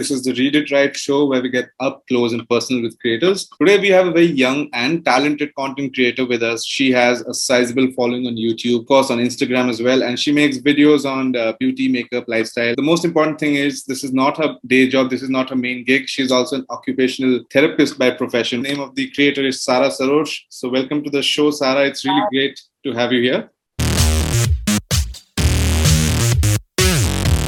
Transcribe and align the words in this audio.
This 0.00 0.10
is 0.10 0.22
the 0.22 0.32
Read 0.32 0.56
It 0.56 0.70
Right 0.70 0.96
show 0.96 1.26
where 1.26 1.42
we 1.42 1.50
get 1.50 1.68
up 1.78 2.06
close 2.08 2.32
and 2.32 2.48
personal 2.48 2.82
with 2.82 2.98
creators. 3.00 3.46
Today 3.60 3.78
we 3.78 3.88
have 3.88 4.06
a 4.06 4.12
very 4.12 4.28
young 4.28 4.70
and 4.72 5.04
talented 5.04 5.54
content 5.54 5.92
creator 5.94 6.24
with 6.24 6.42
us. 6.42 6.64
She 6.64 6.90
has 6.92 7.20
a 7.20 7.34
sizable 7.34 7.92
following 7.92 8.26
on 8.26 8.36
YouTube, 8.36 8.80
of 8.80 8.86
course 8.86 9.10
on 9.10 9.18
Instagram 9.18 9.68
as 9.68 9.82
well, 9.82 10.02
and 10.02 10.18
she 10.18 10.32
makes 10.32 10.56
videos 10.56 11.04
on 11.04 11.36
uh, 11.36 11.52
beauty, 11.60 11.86
makeup, 11.86 12.24
lifestyle. 12.28 12.74
The 12.76 12.80
most 12.80 13.04
important 13.04 13.38
thing 13.38 13.56
is 13.56 13.84
this 13.84 14.02
is 14.02 14.14
not 14.14 14.38
her 14.38 14.56
day 14.66 14.88
job. 14.88 15.10
This 15.10 15.20
is 15.20 15.28
not 15.28 15.50
her 15.50 15.56
main 15.56 15.84
gig. 15.84 16.08
She's 16.08 16.32
also 16.32 16.56
an 16.56 16.66
occupational 16.70 17.44
therapist 17.52 17.98
by 17.98 18.12
profession. 18.12 18.62
The 18.62 18.70
name 18.70 18.80
of 18.80 18.94
the 18.94 19.10
creator 19.10 19.46
is 19.46 19.62
Sara 19.62 19.88
Sarosh. 19.88 20.34
So 20.48 20.70
welcome 20.70 21.04
to 21.04 21.10
the 21.10 21.22
show, 21.22 21.50
Sara. 21.50 21.84
It's 21.84 22.06
really 22.06 22.24
great 22.32 22.58
to 22.84 22.92
have 22.94 23.12
you 23.12 23.20
here. 23.20 23.50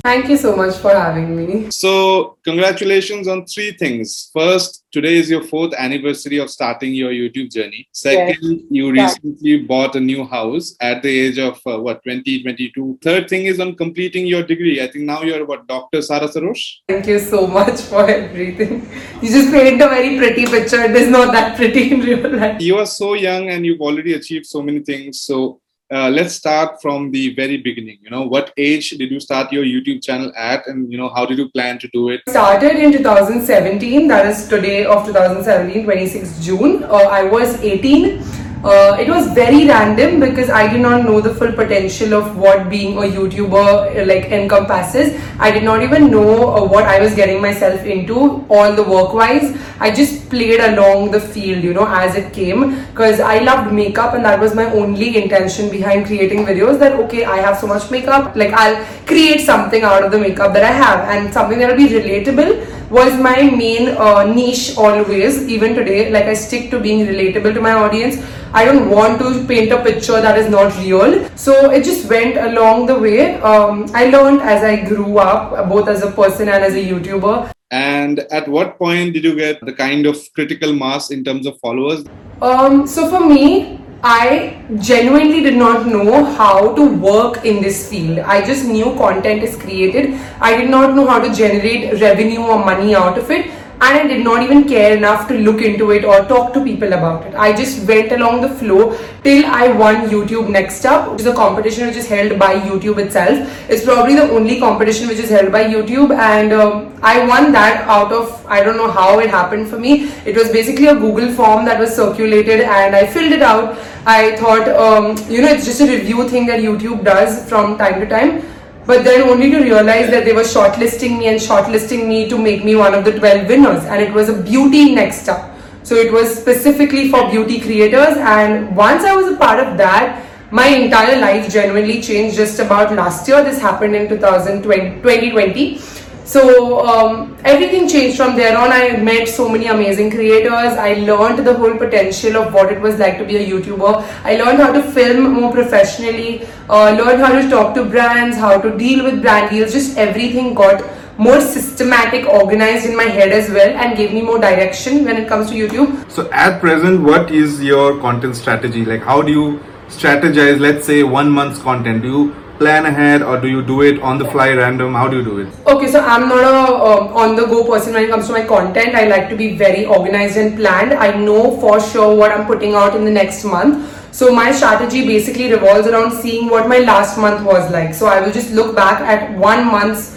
Thank 0.05 0.29
you 0.29 0.37
so 0.37 0.57
much 0.57 0.77
for 0.79 0.91
having 0.91 1.37
me. 1.37 1.71
So, 1.71 2.37
congratulations 2.43 3.29
on 3.29 3.46
three 3.46 3.71
things. 3.73 4.30
First, 4.34 4.84
today 4.91 5.15
is 5.15 5.30
your 5.30 5.45
fourth 5.45 5.75
anniversary 5.75 6.38
of 6.38 6.51
starting 6.51 6.92
your 6.92 7.12
YouTube 7.12 7.52
journey. 7.52 7.87
Second, 7.92 8.37
yes. 8.42 8.62
you 8.69 8.91
recently 8.91 9.51
yeah. 9.52 9.66
bought 9.66 9.95
a 9.95 10.01
new 10.01 10.25
house 10.25 10.75
at 10.80 11.05
the 11.05 11.09
age 11.09 11.38
of 11.38 11.61
uh, 11.66 11.80
what, 11.80 12.02
20, 12.02 12.42
22. 12.42 12.98
Third 13.01 13.28
thing 13.28 13.47
is 13.47 13.61
on 13.61 13.77
completing 13.77 14.27
your 14.27 14.42
degree. 14.42 14.83
I 14.83 14.88
think 14.88 15.05
now 15.05 15.23
you're 15.23 15.47
what, 15.47 15.69
Dr. 15.69 16.03
Sara 16.03 16.27
Sarosh? 16.27 16.78
Thank 16.89 17.06
you 17.06 17.20
so 17.20 17.47
much 17.47 17.80
for 17.83 18.05
everything. 18.05 18.91
You 19.23 19.28
just 19.28 19.53
paint 19.53 19.80
a 19.80 19.89
very 19.89 20.19
pretty 20.19 20.47
picture. 20.47 20.83
It 20.83 20.97
is 20.97 21.09
not 21.09 21.33
that 21.33 21.56
pretty 21.56 21.92
in 21.92 22.00
real 22.00 22.28
life. 22.28 22.61
You 22.61 22.78
are 22.78 22.87
so 22.87 23.14
young 23.14 23.50
and 23.50 23.64
you've 23.64 23.80
already 23.80 24.14
achieved 24.14 24.47
so 24.47 24.62
many 24.62 24.80
things. 24.80 25.23
So, 25.23 25.62
uh, 25.92 26.09
let's 26.09 26.34
start 26.34 26.80
from 26.80 27.10
the 27.10 27.34
very 27.34 27.59
beginning. 27.59 27.98
You 28.02 28.10
know 28.10 28.23
what 28.23 28.52
age 28.56 28.91
did 28.91 29.10
you 29.10 29.20
start 29.20 29.52
your 29.52 29.64
youtube 29.64 30.02
channel 30.02 30.33
at 30.37 30.66
and 30.66 30.91
you 30.91 30.98
know 30.98 31.09
how 31.09 31.27
did 31.27 31.38
you 31.38 31.48
plan 31.50 31.78
to 31.80 31.88
do 31.88 32.09
it? 32.09 32.23
Started 32.28 32.77
in 32.77 32.92
2017 32.92 34.09
that 34.09 34.27
is 34.27 34.48
today 34.48 34.84
of 34.84 35.05
2017 35.06 35.84
26 35.84 36.45
june. 36.45 36.83
Uh, 36.84 37.08
i 37.20 37.22
was 37.22 37.61
18 37.62 38.42
uh, 38.64 38.96
it 38.98 39.08
was 39.08 39.27
very 39.32 39.66
random 39.66 40.20
because 40.20 40.48
I 40.48 40.72
did 40.72 40.80
not 40.80 41.05
know 41.05 41.20
the 41.20 41.34
full 41.34 41.52
potential 41.52 42.14
of 42.14 42.36
what 42.36 42.70
being 42.70 42.96
a 42.96 43.00
YouTuber 43.00 44.02
uh, 44.02 44.06
like 44.06 44.27
encompasses. 44.27 45.20
I 45.41 45.50
did 45.50 45.64
not 45.64 45.82
even 45.82 46.10
know 46.10 46.55
uh, 46.55 46.64
what 46.64 46.84
I 46.84 47.00
was 47.00 47.14
getting 47.14 47.42
myself 47.42 47.84
into, 47.84 48.46
all 48.48 48.72
the 48.72 48.84
work 48.84 49.14
wise. 49.14 49.56
I 49.80 49.90
just 49.90 50.30
played 50.30 50.60
along 50.60 51.10
the 51.10 51.20
field, 51.20 51.64
you 51.64 51.74
know, 51.74 51.86
as 51.88 52.14
it 52.14 52.33
came 52.33 52.77
because 52.90 53.18
I 53.18 53.40
loved 53.40 53.72
makeup 53.74 54.14
and 54.14 54.24
that 54.24 54.38
was 54.38 54.55
my 54.55 54.66
only 54.66 55.16
intention 55.20 55.68
behind 55.68 56.06
creating 56.06 56.46
videos 56.46 56.78
that 56.78 56.92
okay, 57.00 57.24
I 57.24 57.38
have 57.38 57.58
so 57.58 57.66
much 57.66 57.90
makeup, 57.90 58.36
like 58.36 58.52
I'll 58.52 58.84
create 59.06 59.40
something 59.40 59.83
out 59.83 60.05
of 60.05 60.12
the 60.12 60.18
makeup 60.18 60.52
that 60.55 60.62
I 60.62 60.70
have 60.70 61.08
and 61.08 61.34
something 61.34 61.58
that 61.58 61.70
will 61.70 61.77
be 61.77 61.88
relatable 61.88 62.81
was 62.93 63.19
my 63.21 63.51
main 63.51 63.89
uh, 63.89 64.23
niche 64.25 64.77
always, 64.77 65.43
even 65.48 65.75
today. 65.75 66.11
Like 66.11 66.27
I 66.27 66.35
stick 66.35 66.71
to 66.71 66.79
being 66.79 67.07
relatable 67.07 67.55
to 67.55 67.61
my 67.61 67.73
audience 67.73 68.23
I 68.55 68.67
don't 68.67 68.91
want 68.91 69.19
to 69.21 69.47
paint 69.47 69.73
a 69.73 69.83
picture 69.83 70.21
that 70.21 70.37
is 70.37 70.51
not 70.51 70.77
real. 70.77 71.27
So 71.37 71.70
it 71.70 71.85
just 71.85 72.07
went 72.11 72.37
along 72.37 72.85
the 72.85 72.98
way. 72.98 73.37
Um, 73.41 73.87
I 73.95 74.11
learned 74.11 74.43
as 74.43 74.63
I 74.63 74.85
grew 74.85 75.17
up, 75.17 75.70
both 75.70 75.89
as 75.89 76.03
a 76.03 76.11
person 76.11 76.51
and 76.51 76.63
as 76.63 76.75
a 76.75 76.85
YouTuber. 76.85 77.51
And 77.70 78.19
at 78.31 78.47
what 78.47 78.79
point 78.79 79.15
did 79.15 79.25
you 79.25 79.35
get 79.35 79.65
the 79.65 79.73
kind 79.73 80.05
of 80.05 80.19
critical 80.35 80.75
mass 80.75 81.11
in 81.11 81.25
terms 81.25 81.47
of 81.47 81.59
followers? 81.61 82.05
Um, 82.43 82.87
so 82.87 83.09
for 83.09 83.27
me, 83.27 83.81
I 84.03 84.61
genuinely 84.81 85.42
did 85.42 85.56
not 85.56 85.86
know 85.86 86.25
how 86.25 86.75
to 86.75 86.84
work 86.84 87.45
in 87.45 87.62
this 87.62 87.89
field. 87.89 88.19
I 88.19 88.45
just 88.45 88.64
knew 88.67 88.97
content 88.97 89.45
is 89.45 89.56
created. 89.56 90.19
I 90.41 90.56
did 90.56 90.70
not 90.70 90.97
know 90.97 91.06
how 91.06 91.20
to 91.20 91.33
generate 91.33 92.00
revenue 92.00 92.41
or 92.41 92.64
money 92.64 92.97
out 92.97 93.17
of 93.17 93.30
it 93.30 93.48
and 93.81 93.98
I 93.98 94.06
did 94.06 94.25
not 94.25 94.42
even 94.42 94.69
care 94.69 94.97
enough 94.97 95.27
to 95.28 95.34
look 95.34 95.61
into 95.61 95.91
it 95.91 96.05
or 96.05 96.25
talk 96.27 96.53
to 96.55 96.62
people 96.62 96.92
about 96.92 97.27
it. 97.27 97.34
I 97.34 97.53
just 97.53 97.87
went 97.87 98.12
along 98.12 98.42
the 98.42 98.48
flow 98.48 98.97
till 99.25 99.45
I 99.47 99.73
won 99.73 100.09
YouTube 100.09 100.48
Next 100.51 100.85
Up, 100.85 101.11
which 101.13 101.23
is 101.23 101.27
a 101.27 101.35
competition 101.35 101.86
which 101.86 101.96
is 101.96 102.07
held 102.08 102.39
by 102.39 102.55
YouTube 102.61 102.98
itself. 102.98 103.70
It's 103.70 103.85
probably 103.85 104.14
the 104.14 104.30
only 104.30 104.61
competition 104.61 105.08
which 105.08 105.19
is 105.19 105.30
held 105.30 105.51
by 105.51 105.64
YouTube, 105.64 106.17
and 106.17 106.52
um, 106.52 106.92
I 107.02 107.27
won 107.27 107.51
that 107.52 107.83
out 107.89 108.13
of 108.13 108.46
I 108.46 108.63
don't 108.63 108.77
know 108.77 108.91
how 108.91 109.19
it 109.19 109.30
happened 109.30 109.69
for 109.69 109.79
me. 109.79 110.05
It 110.27 110.36
was 110.36 110.51
basically 110.51 110.86
a 110.86 110.95
Google 110.95 111.33
form 111.33 111.64
that 111.64 111.80
was 111.80 111.95
circulated, 111.95 112.61
and 112.61 112.95
I 112.95 113.07
filled 113.07 113.33
it 113.33 113.42
out. 113.42 113.79
I 114.07 114.36
thought, 114.36 114.69
um, 114.69 115.17
you 115.30 115.42
know, 115.42 115.48
it's 115.48 115.64
just 115.64 115.80
a 115.80 115.86
review 115.86 116.29
thing 116.29 116.46
that 116.46 116.61
YouTube 116.61 117.05
does 117.05 117.48
from 117.48 117.79
time 117.79 118.01
to 118.01 118.08
time 118.08 118.52
but 118.87 119.05
then 119.05 119.29
only 119.29 119.51
to 119.51 119.59
realize 119.59 120.11
that 120.11 120.25
they 120.25 120.33
were 120.33 120.43
shortlisting 120.43 121.19
me 121.19 121.29
and 121.29 121.41
shortlisting 121.41 122.07
me 122.09 122.29
to 122.29 122.39
make 122.39 122.65
me 122.65 122.75
one 122.75 122.95
of 122.95 123.05
the 123.05 123.13
12 123.13 123.48
winners. 123.48 123.85
And 123.85 124.03
it 124.03 124.13
was 124.13 124.29
a 124.29 124.43
beauty 124.43 124.95
next 124.95 125.29
up. 125.29 125.57
So 125.85 125.95
it 125.95 126.13
was 126.13 126.35
specifically 126.35 127.11
for 127.11 127.31
beauty 127.31 127.61
creators. 127.61 128.17
And 128.17 128.76
once 128.76 129.05
i 129.05 129.15
was 129.15 129.32
a 129.32 129.37
part 129.37 129.61
of 129.61 129.76
that 129.79 130.26
my 130.53 130.67
entire 130.67 131.19
life 131.19 131.50
genuinely 131.50 132.03
changed 132.03 132.37
just 132.37 132.59
about 132.59 132.94
last 132.94 133.26
year. 133.26 133.43
This 133.43 133.59
happened 133.59 133.97
in 133.97 134.06
2020, 134.06 134.97
2020 134.97 135.79
so 136.25 136.87
um, 136.87 137.37
everything 137.44 137.88
changed 137.88 138.16
from 138.16 138.37
there 138.37 138.56
on. 138.56 138.70
I 138.70 138.96
met 138.96 139.28
so 139.28 139.49
many 139.49 139.66
amazing 139.66 140.10
creators. 140.10 140.52
I 140.52 140.94
learned 140.94 141.44
the 141.46 141.55
whole 141.55 141.76
potential 141.76 142.37
of 142.37 142.55
what 142.55 142.72
it 142.72 142.81
was 142.81 142.99
like 142.99 143.19
to 143.19 143.25
be 143.25 143.37
a 143.37 143.46
YouTuber. 143.50 144.02
I 144.25 144.37
learned 144.37 144.58
how 144.58 144.72
to 144.72 144.82
film 144.82 145.32
more 145.34 145.52
professionally, 145.52 146.46
uh, 146.69 146.90
learned 146.90 147.20
how 147.20 147.32
to 147.40 147.49
talk 147.50 147.75
to 147.75 147.84
brands, 147.84 148.37
how 148.37 148.60
to 148.60 148.76
deal 148.78 149.05
with 149.05 149.20
brand 149.20 149.50
deals. 149.50 149.72
Just 149.72 149.99
everything 149.99 150.55
got 150.55 150.84
more 151.19 151.40
systematic, 151.40 152.26
organized 152.26 152.87
in 152.87 152.96
my 152.96 153.04
head 153.04 153.32
as 153.32 153.50
well, 153.50 153.69
and 153.69 153.96
gave 153.96 154.12
me 154.12 154.22
more 154.22 154.38
direction 154.38 155.04
when 155.04 155.16
it 155.16 155.28
comes 155.28 155.50
to 155.50 155.56
YouTube. 155.56 156.10
So 156.10 156.31
at 156.31 156.60
present, 156.60 157.02
what 157.02 157.31
is 157.31 157.62
your 157.62 158.00
content 158.00 158.37
strategy? 158.37 158.84
Like, 158.84 159.02
how 159.02 159.22
do 159.22 159.32
you 159.32 159.60
strategize? 159.88 160.58
Let's 160.60 160.87
say 160.87 161.02
one 161.02 161.31
month's 161.31 161.60
content. 161.60 162.02
Do 162.02 162.08
you 162.08 162.42
plan 162.62 162.87
ahead 162.87 163.23
or 163.23 163.38
do 163.44 163.49
you 163.52 163.62
do 163.70 163.81
it 163.82 164.00
on 164.11 164.19
the 164.19 164.26
fly 164.32 164.50
random? 164.52 164.94
How 164.94 165.08
do 165.08 165.19
you 165.19 165.25
do 165.28 165.38
it? 165.44 165.49
Okay 165.75 165.88
so 165.94 166.02
i'm 166.12 166.28
not 166.32 166.44
a 166.50 166.61
um, 166.90 167.08
on 167.23 167.34
the 167.40 167.46
go 167.55 167.62
person 167.70 167.99
when 167.99 168.05
it 168.05 168.12
comes 168.14 168.28
to 168.28 168.37
my 168.38 168.44
content. 168.52 169.00
I 169.02 169.05
like 169.14 169.28
to 169.32 169.40
be 169.43 169.49
very 169.64 169.84
organized 169.96 170.38
and 170.44 170.56
planned. 170.61 170.94
I 171.06 171.11
know 171.25 171.43
for 171.64 171.81
sure 171.88 172.14
what 172.22 172.37
i'm 172.37 172.46
putting 172.52 172.78
out 172.84 172.96
in 173.00 173.05
the 173.11 173.17
next 173.19 173.44
month. 173.56 173.99
So 174.20 174.31
my 174.38 174.49
strategy 174.61 175.05
basically 175.11 175.50
revolves 175.52 175.88
around 175.88 176.17
seeing 176.22 176.49
what 176.55 176.69
my 176.72 176.81
last 176.93 177.19
month 177.26 177.44
was 177.52 177.70
like. 177.76 177.94
So 178.00 178.11
i 178.14 178.20
will 178.25 178.32
just 178.40 178.56
look 178.61 178.75
back 178.81 179.05
at 179.17 179.38
one 179.50 179.67
month's 179.75 180.08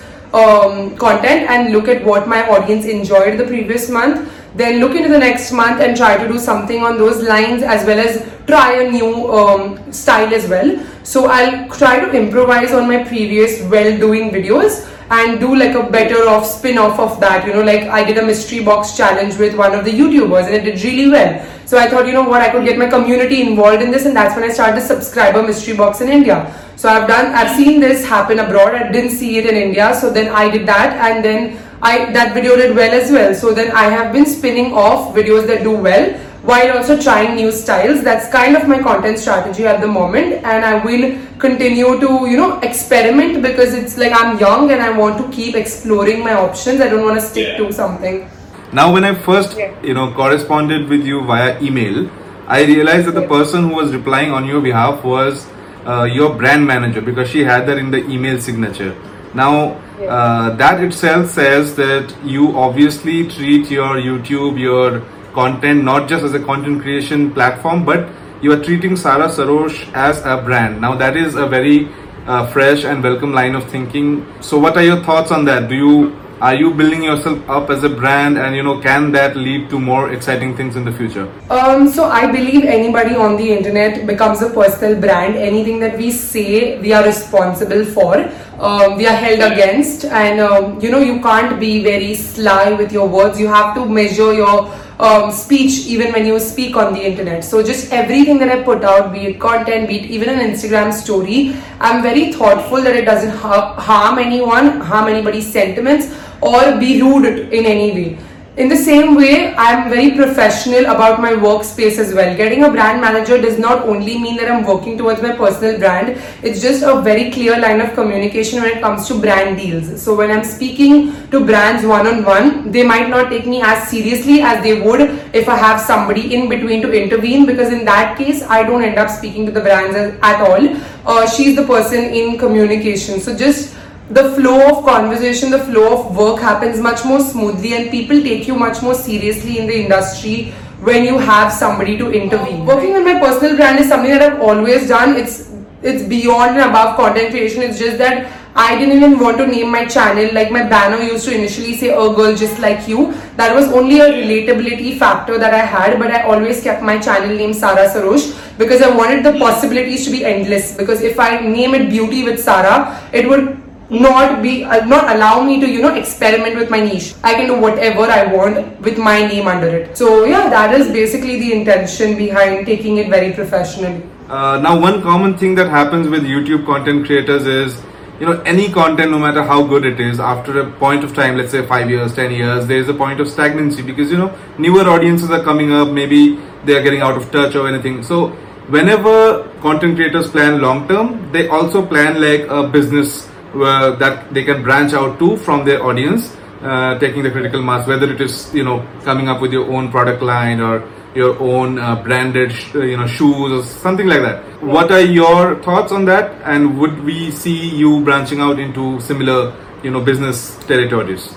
um, 0.43 0.79
content 1.03 1.49
and 1.49 1.73
look 1.75 1.93
at 1.97 2.09
what 2.13 2.27
my 2.37 2.41
audience 2.55 2.89
enjoyed 2.95 3.39
the 3.43 3.45
previous 3.53 3.89
month. 3.99 4.31
Then 4.63 4.79
look 4.81 4.95
into 4.95 5.09
the 5.09 5.19
next 5.19 5.51
month 5.51 5.81
and 5.85 5.97
try 5.97 6.17
to 6.17 6.27
do 6.33 6.37
something 6.39 6.83
on 6.89 6.97
those 6.97 7.23
lines 7.29 7.63
as 7.75 7.85
well 7.87 7.99
as 7.99 8.19
try 8.47 8.67
a 8.81 8.91
new 8.91 9.31
um, 9.39 9.91
style 10.01 10.33
as 10.33 10.47
well 10.47 10.75
so 11.05 11.27
I'll 11.27 11.69
try 11.69 11.99
to 11.99 12.11
improvise 12.17 12.73
on 12.73 12.87
my 12.87 13.03
previous 13.03 13.61
well 13.69 13.97
doing 13.97 14.31
videos 14.31 14.89
and 15.11 15.39
do 15.39 15.55
like 15.55 15.75
a 15.75 15.83
better 15.91 16.27
off 16.27 16.47
spin 16.47 16.79
off 16.79 16.99
of 16.99 17.19
that 17.19 17.45
you 17.45 17.53
know 17.53 17.61
like 17.61 17.83
I 17.83 18.03
did 18.03 18.17
a 18.17 18.25
mystery 18.25 18.63
box 18.63 18.97
challenge 18.97 19.37
with 19.37 19.55
one 19.55 19.75
of 19.75 19.85
the 19.85 19.91
youtubers 19.91 20.45
and 20.47 20.55
it 20.55 20.63
did 20.65 20.83
really 20.83 21.11
well. 21.11 21.45
So 21.65 21.77
I 21.77 21.87
thought 21.87 22.07
you 22.07 22.13
know 22.13 22.27
what 22.27 22.41
I 22.41 22.49
could 22.49 22.65
get 22.65 22.79
my 22.79 22.87
community 22.87 23.41
involved 23.41 23.83
in 23.83 23.91
this 23.91 24.05
and 24.05 24.15
that's 24.15 24.35
when 24.35 24.49
I 24.49 24.51
started 24.53 24.81
the 24.81 24.85
subscriber 24.85 25.43
mystery 25.43 25.77
box 25.77 26.01
in 26.01 26.09
India. 26.09 26.51
So 26.75 26.89
I've 26.89 27.07
done 27.07 27.33
I've 27.35 27.55
seen 27.55 27.79
this 27.79 28.03
happen 28.03 28.39
abroad. 28.39 28.73
I 28.73 28.91
didn't 28.91 29.11
see 29.11 29.37
it 29.37 29.45
in 29.45 29.55
India. 29.55 29.93
So 30.01 30.11
then 30.11 30.33
I 30.33 30.49
did 30.49 30.67
that 30.67 30.93
and 31.05 31.23
then 31.23 31.59
I 31.83 32.11
that 32.13 32.33
video 32.33 32.55
did 32.55 32.75
well 32.75 32.99
as 32.99 33.11
well. 33.11 33.35
So 33.35 33.53
then 33.53 33.71
I 33.71 33.83
have 33.83 34.11
been 34.11 34.25
spinning 34.25 34.73
off 34.73 35.15
videos 35.15 35.45
that 35.45 35.61
do 35.61 35.77
well 35.77 36.19
while 36.45 36.77
also 36.77 37.01
trying 37.01 37.35
new 37.35 37.51
styles. 37.51 38.03
That's 38.03 38.29
kind 38.29 38.55
of 38.55 38.67
my 38.67 38.81
content 38.81 39.19
strategy 39.19 39.65
at 39.65 39.81
the 39.81 39.87
moment 39.87 40.43
and 40.43 40.63
I 40.63 40.83
will 40.83 41.17
continue 41.39 41.99
to, 41.99 42.29
you 42.29 42.37
know, 42.37 42.59
experiment 42.59 43.41
because 43.41 43.73
it's 43.73 43.97
like 43.97 44.13
I'm 44.13 44.37
young 44.39 44.71
and 44.71 44.81
I 44.81 44.95
want 44.97 45.17
to 45.17 45.35
keep 45.35 45.55
exploring 45.55 46.23
my 46.23 46.33
options. 46.33 46.81
I 46.81 46.89
don't 46.89 47.03
want 47.03 47.19
to 47.19 47.25
stick 47.25 47.47
yeah. 47.47 47.57
to 47.57 47.73
something. 47.73 48.29
Now 48.71 48.93
when 48.93 49.03
I 49.03 49.15
first, 49.15 49.57
yeah. 49.57 49.81
you 49.81 49.93
know, 49.93 50.13
corresponded 50.13 50.87
with 50.87 51.05
you 51.05 51.25
via 51.25 51.59
email, 51.61 52.09
I 52.47 52.63
realized 52.63 53.07
that 53.07 53.15
the 53.15 53.27
person 53.27 53.69
who 53.69 53.75
was 53.75 53.91
replying 53.93 54.31
on 54.31 54.45
your 54.45 54.61
behalf 54.61 55.03
was 55.03 55.47
uh, 55.87 56.03
your 56.03 56.35
brand 56.35 56.67
manager 56.67 57.01
because 57.01 57.29
she 57.29 57.43
had 57.43 57.65
that 57.67 57.77
in 57.79 57.89
the 57.89 58.07
email 58.07 58.39
signature. 58.39 58.95
Now, 59.33 59.81
uh, 60.07 60.55
that 60.55 60.83
itself 60.83 61.29
says 61.31 61.75
that 61.75 62.15
you 62.23 62.55
obviously 62.57 63.27
treat 63.29 63.71
your 63.71 63.95
YouTube, 63.95 64.59
your 64.59 65.01
content 65.35 65.83
not 65.83 66.09
just 66.09 66.23
as 66.23 66.33
a 66.33 66.39
content 66.39 66.81
creation 66.81 67.31
platform, 67.31 67.85
but 67.85 68.09
you 68.41 68.51
are 68.51 68.63
treating 68.63 68.95
Sara 68.95 69.27
Sarosh 69.27 69.93
as 69.93 70.19
a 70.25 70.41
brand. 70.41 70.81
Now 70.81 70.95
that 70.95 71.15
is 71.15 71.35
a 71.35 71.45
very 71.45 71.89
uh, 72.25 72.47
fresh 72.47 72.83
and 72.83 73.03
welcome 73.03 73.33
line 73.33 73.55
of 73.55 73.69
thinking. 73.69 74.25
So 74.41 74.57
what 74.57 74.77
are 74.77 74.83
your 74.83 75.03
thoughts 75.03 75.31
on 75.31 75.45
that? 75.45 75.69
Do 75.69 75.75
you 75.75 76.25
are 76.41 76.53
you 76.53 76.73
building 76.73 77.03
yourself 77.03 77.49
up 77.49 77.69
as 77.69 77.83
a 77.85 77.89
brand 77.89 78.37
and 78.37 78.55
you 78.55 78.61
know 78.61 78.81
can 78.81 79.11
that 79.11 79.37
lead 79.37 79.69
to 79.69 79.79
more 79.79 80.11
exciting 80.11 80.55
things 80.55 80.75
in 80.75 80.83
the 80.83 80.91
future 80.91 81.31
um, 81.49 81.87
so 81.87 82.03
i 82.03 82.29
believe 82.29 82.65
anybody 82.65 83.15
on 83.15 83.37
the 83.37 83.53
internet 83.53 84.05
becomes 84.05 84.41
a 84.41 84.49
personal 84.49 84.99
brand 84.99 85.37
anything 85.37 85.79
that 85.79 85.97
we 85.97 86.11
say 86.11 86.77
we 86.81 86.91
are 86.91 87.05
responsible 87.05 87.85
for 87.85 88.29
um, 88.59 88.97
we 88.97 89.07
are 89.07 89.15
held 89.15 89.51
against 89.53 90.03
and 90.03 90.41
um, 90.41 90.77
you 90.81 90.91
know 90.91 90.99
you 90.99 91.21
can't 91.21 91.57
be 91.57 91.81
very 91.81 92.13
sly 92.13 92.73
with 92.73 92.91
your 92.91 93.07
words 93.07 93.39
you 93.39 93.47
have 93.47 93.73
to 93.73 93.85
measure 93.85 94.33
your 94.33 94.69
um, 94.99 95.31
speech 95.31 95.87
even 95.87 96.11
when 96.13 96.25
you 96.25 96.39
speak 96.39 96.75
on 96.75 96.93
the 96.93 97.01
internet. 97.05 97.43
So 97.43 97.61
just 97.63 97.91
everything 97.91 98.37
that 98.39 98.49
i 98.49 98.63
put 98.63 98.83
out 98.83 99.11
be 99.13 99.21
it 99.29 99.39
content 99.39 99.87
be 99.87 99.97
it 99.99 100.05
even 100.17 100.29
an 100.29 100.39
instagram 100.49 100.93
story 100.93 101.55
i'm 101.79 102.01
very 102.01 102.31
thoughtful 102.33 102.81
that 102.81 102.95
it 102.95 103.05
doesn't 103.05 103.35
ha- 103.45 103.73
harm 103.87 104.19
anyone 104.19 104.79
harm 104.91 105.07
anybody's 105.07 105.51
sentiments 105.51 106.13
or 106.41 106.77
be 106.79 107.01
rude 107.01 107.25
in 107.59 107.65
any 107.65 107.91
way 107.97 108.17
in 108.57 108.69
the 108.69 108.77
same 108.77 109.15
way, 109.15 109.53
I'm 109.55 109.89
very 109.89 110.11
professional 110.11 110.85
about 110.85 111.19
my 111.19 111.33
workspace 111.33 111.97
as 111.97 112.13
well. 112.13 112.35
Getting 112.37 112.63
a 112.63 112.71
brand 112.71 113.01
manager 113.01 113.41
does 113.41 113.59
not 113.59 113.85
only 113.85 114.17
mean 114.17 114.37
that 114.37 114.49
I'm 114.49 114.63
working 114.65 114.97
towards 114.97 115.21
my 115.21 115.35
personal 115.35 115.77
brand, 115.77 116.21
it's 116.41 116.61
just 116.61 116.81
a 116.81 117.01
very 117.01 117.31
clear 117.31 117.59
line 117.59 117.81
of 117.81 117.93
communication 117.93 118.61
when 118.61 118.77
it 118.77 118.81
comes 118.81 119.09
to 119.09 119.19
brand 119.19 119.57
deals. 119.57 120.01
So 120.01 120.15
when 120.15 120.31
I'm 120.31 120.45
speaking 120.45 121.29
to 121.31 121.45
brands 121.45 121.85
one 121.85 122.07
on 122.07 122.23
one, 122.23 122.71
they 122.71 122.83
might 122.83 123.09
not 123.09 123.29
take 123.29 123.45
me 123.45 123.61
as 123.61 123.89
seriously 123.89 124.39
as 124.39 124.63
they 124.63 124.79
would 124.79 125.01
if 125.35 125.49
I 125.49 125.57
have 125.57 125.81
somebody 125.81 126.33
in 126.33 126.47
between 126.47 126.81
to 126.83 126.93
intervene 126.93 127.45
because 127.45 127.73
in 127.73 127.83
that 127.83 128.17
case, 128.17 128.41
I 128.43 128.63
don't 128.63 128.83
end 128.83 128.97
up 128.97 129.09
speaking 129.09 129.45
to 129.47 129.51
the 129.51 129.59
brands 129.59 129.97
at 130.21 130.41
all. 130.41 130.77
Uh, 131.05 131.27
she's 131.29 131.57
the 131.57 131.65
person 131.65 132.05
in 132.05 132.37
communication. 132.37 133.19
So 133.19 133.35
just 133.35 133.75
the 134.09 134.33
flow 134.35 134.69
of 134.69 134.85
conversation, 134.85 135.49
the 135.49 135.59
flow 135.59 135.97
of 135.97 136.15
work 136.15 136.39
happens 136.39 136.79
much 136.79 137.03
more 137.05 137.19
smoothly, 137.19 137.73
and 137.73 137.89
people 137.89 138.21
take 138.21 138.47
you 138.47 138.55
much 138.55 138.81
more 138.81 138.93
seriously 138.93 139.57
in 139.57 139.67
the 139.67 139.81
industry 139.83 140.53
when 140.81 141.03
you 141.03 141.17
have 141.17 141.51
somebody 141.51 141.97
to 141.97 142.11
intervene. 142.11 142.65
Working 142.65 142.95
on 142.95 143.03
my 143.03 143.19
personal 143.19 143.55
brand 143.55 143.79
is 143.79 143.87
something 143.87 144.11
that 144.11 144.21
I've 144.21 144.41
always 144.41 144.87
done. 144.87 145.15
It's 145.15 145.51
it's 145.81 146.03
beyond 146.03 146.57
and 146.57 146.69
above 146.69 146.97
content 146.97 147.31
creation. 147.31 147.61
It's 147.61 147.79
just 147.79 147.97
that 147.97 148.31
I 148.55 148.77
didn't 148.77 148.95
even 148.95 149.19
want 149.19 149.37
to 149.37 149.47
name 149.47 149.71
my 149.71 149.85
channel. 149.85 150.33
Like 150.33 150.51
my 150.51 150.63
banner 150.63 151.01
used 151.01 151.25
to 151.25 151.33
initially 151.33 151.75
say 151.75 151.89
"A 151.89 152.13
girl 152.13 152.35
just 152.35 152.59
like 152.59 152.87
you." 152.87 153.13
That 153.37 153.55
was 153.55 153.73
only 153.73 153.99
a 153.99 154.07
relatability 154.11 154.97
factor 154.99 155.39
that 155.39 155.53
I 155.53 155.65
had, 155.65 155.99
but 155.99 156.11
I 156.11 156.23
always 156.23 156.63
kept 156.63 156.83
my 156.83 156.99
channel 156.99 157.35
name 157.35 157.53
Sara 157.53 157.89
Sarosh 157.89 158.31
because 158.57 158.81
I 158.81 158.95
wanted 158.95 159.25
the 159.25 159.37
possibilities 159.39 160.05
to 160.05 160.11
be 160.11 160.23
endless. 160.23 160.75
Because 160.77 161.01
if 161.01 161.19
I 161.19 161.39
name 161.39 161.73
it 161.73 161.89
Beauty 161.89 162.23
with 162.23 162.39
Sara, 162.39 163.01
it 163.11 163.27
would 163.27 163.64
not 163.89 164.41
be 164.41 164.63
uh, 164.63 164.85
not 164.85 165.15
allow 165.15 165.43
me 165.43 165.59
to 165.59 165.67
you 165.67 165.81
know 165.81 165.93
experiment 165.93 166.55
with 166.55 166.69
my 166.69 166.79
niche. 166.79 167.13
I 167.23 167.33
can 167.35 167.47
do 167.47 167.59
whatever 167.59 168.01
i 168.01 168.25
want 168.25 168.79
with 168.81 168.97
my 168.97 169.19
name 169.27 169.47
under 169.47 169.67
it. 169.67 169.97
So 169.97 170.25
yeah 170.25 170.49
that 170.49 170.73
is 170.79 170.91
basically 170.91 171.39
the 171.39 171.53
intention 171.53 172.17
behind 172.17 172.65
taking 172.65 172.97
it 172.97 173.09
very 173.09 173.33
professionally. 173.33 174.03
Uh, 174.29 174.59
now 174.61 174.79
one 174.79 175.01
common 175.01 175.37
thing 175.37 175.53
that 175.53 175.69
happens 175.69 176.07
with 176.07 176.23
youtube 176.23 176.65
content 176.65 177.05
creators 177.05 177.45
is 177.45 177.79
you 178.19 178.25
know 178.25 178.41
any 178.41 178.71
content 178.71 179.11
no 179.11 179.19
matter 179.19 179.43
how 179.43 179.63
good 179.63 179.85
it 179.85 179.99
is 179.99 180.19
after 180.19 180.61
a 180.61 180.71
point 180.79 181.03
of 181.03 181.13
time 181.13 181.37
let's 181.37 181.51
say 181.51 181.63
5 181.63 181.91
years 181.91 182.15
10 182.15 182.31
years 182.31 182.65
there 182.65 182.79
is 182.79 182.89
a 182.89 182.93
point 182.95 183.19
of 183.19 183.27
stagnancy 183.27 183.83
because 183.83 184.09
you 184.11 184.17
know 184.17 184.35
newer 184.57 184.89
audiences 184.89 185.29
are 185.29 185.43
coming 185.43 185.71
up 185.71 185.89
maybe 185.89 186.39
they 186.65 186.75
are 186.75 186.81
getting 186.81 187.01
out 187.01 187.15
of 187.15 187.31
touch 187.31 187.55
or 187.55 187.67
anything. 187.67 188.03
So 188.03 188.29
whenever 188.67 189.47
content 189.61 189.95
creators 189.95 190.29
plan 190.29 190.61
long 190.61 190.87
term 190.87 191.31
they 191.31 191.47
also 191.47 191.85
plan 191.85 192.19
like 192.19 192.47
a 192.49 192.67
business 192.67 193.29
uh, 193.55 193.95
that 193.95 194.33
they 194.33 194.43
can 194.43 194.63
branch 194.63 194.93
out 194.93 195.19
to 195.19 195.37
from 195.37 195.65
their 195.65 195.83
audience 195.83 196.35
uh, 196.61 196.97
taking 196.99 197.23
the 197.23 197.31
critical 197.31 197.61
mass 197.61 197.87
whether 197.87 198.11
it 198.11 198.19
is 198.21 198.53
you 198.53 198.63
know 198.63 198.85
coming 199.03 199.29
up 199.29 199.41
with 199.41 199.51
your 199.51 199.71
own 199.71 199.91
product 199.91 200.21
line 200.21 200.59
or 200.59 200.83
your 201.15 201.37
own 201.39 201.79
uh, 201.79 201.95
branded 202.03 202.51
uh, 202.75 202.79
you 202.79 202.97
know 202.97 203.07
shoes 203.07 203.51
or 203.51 203.63
something 203.63 204.07
like 204.07 204.21
that. 204.21 204.43
What 204.61 204.91
are 204.91 205.01
your 205.01 205.61
thoughts 205.63 205.91
on 205.91 206.05
that? 206.05 206.41
And 206.43 206.77
would 206.77 207.03
we 207.03 207.31
see 207.31 207.69
you 207.69 208.03
branching 208.03 208.41
out 208.41 208.59
into 208.59 208.99
similar 208.99 209.55
you 209.83 209.91
know 209.91 210.01
business 210.01 210.57
territories? 210.65 211.33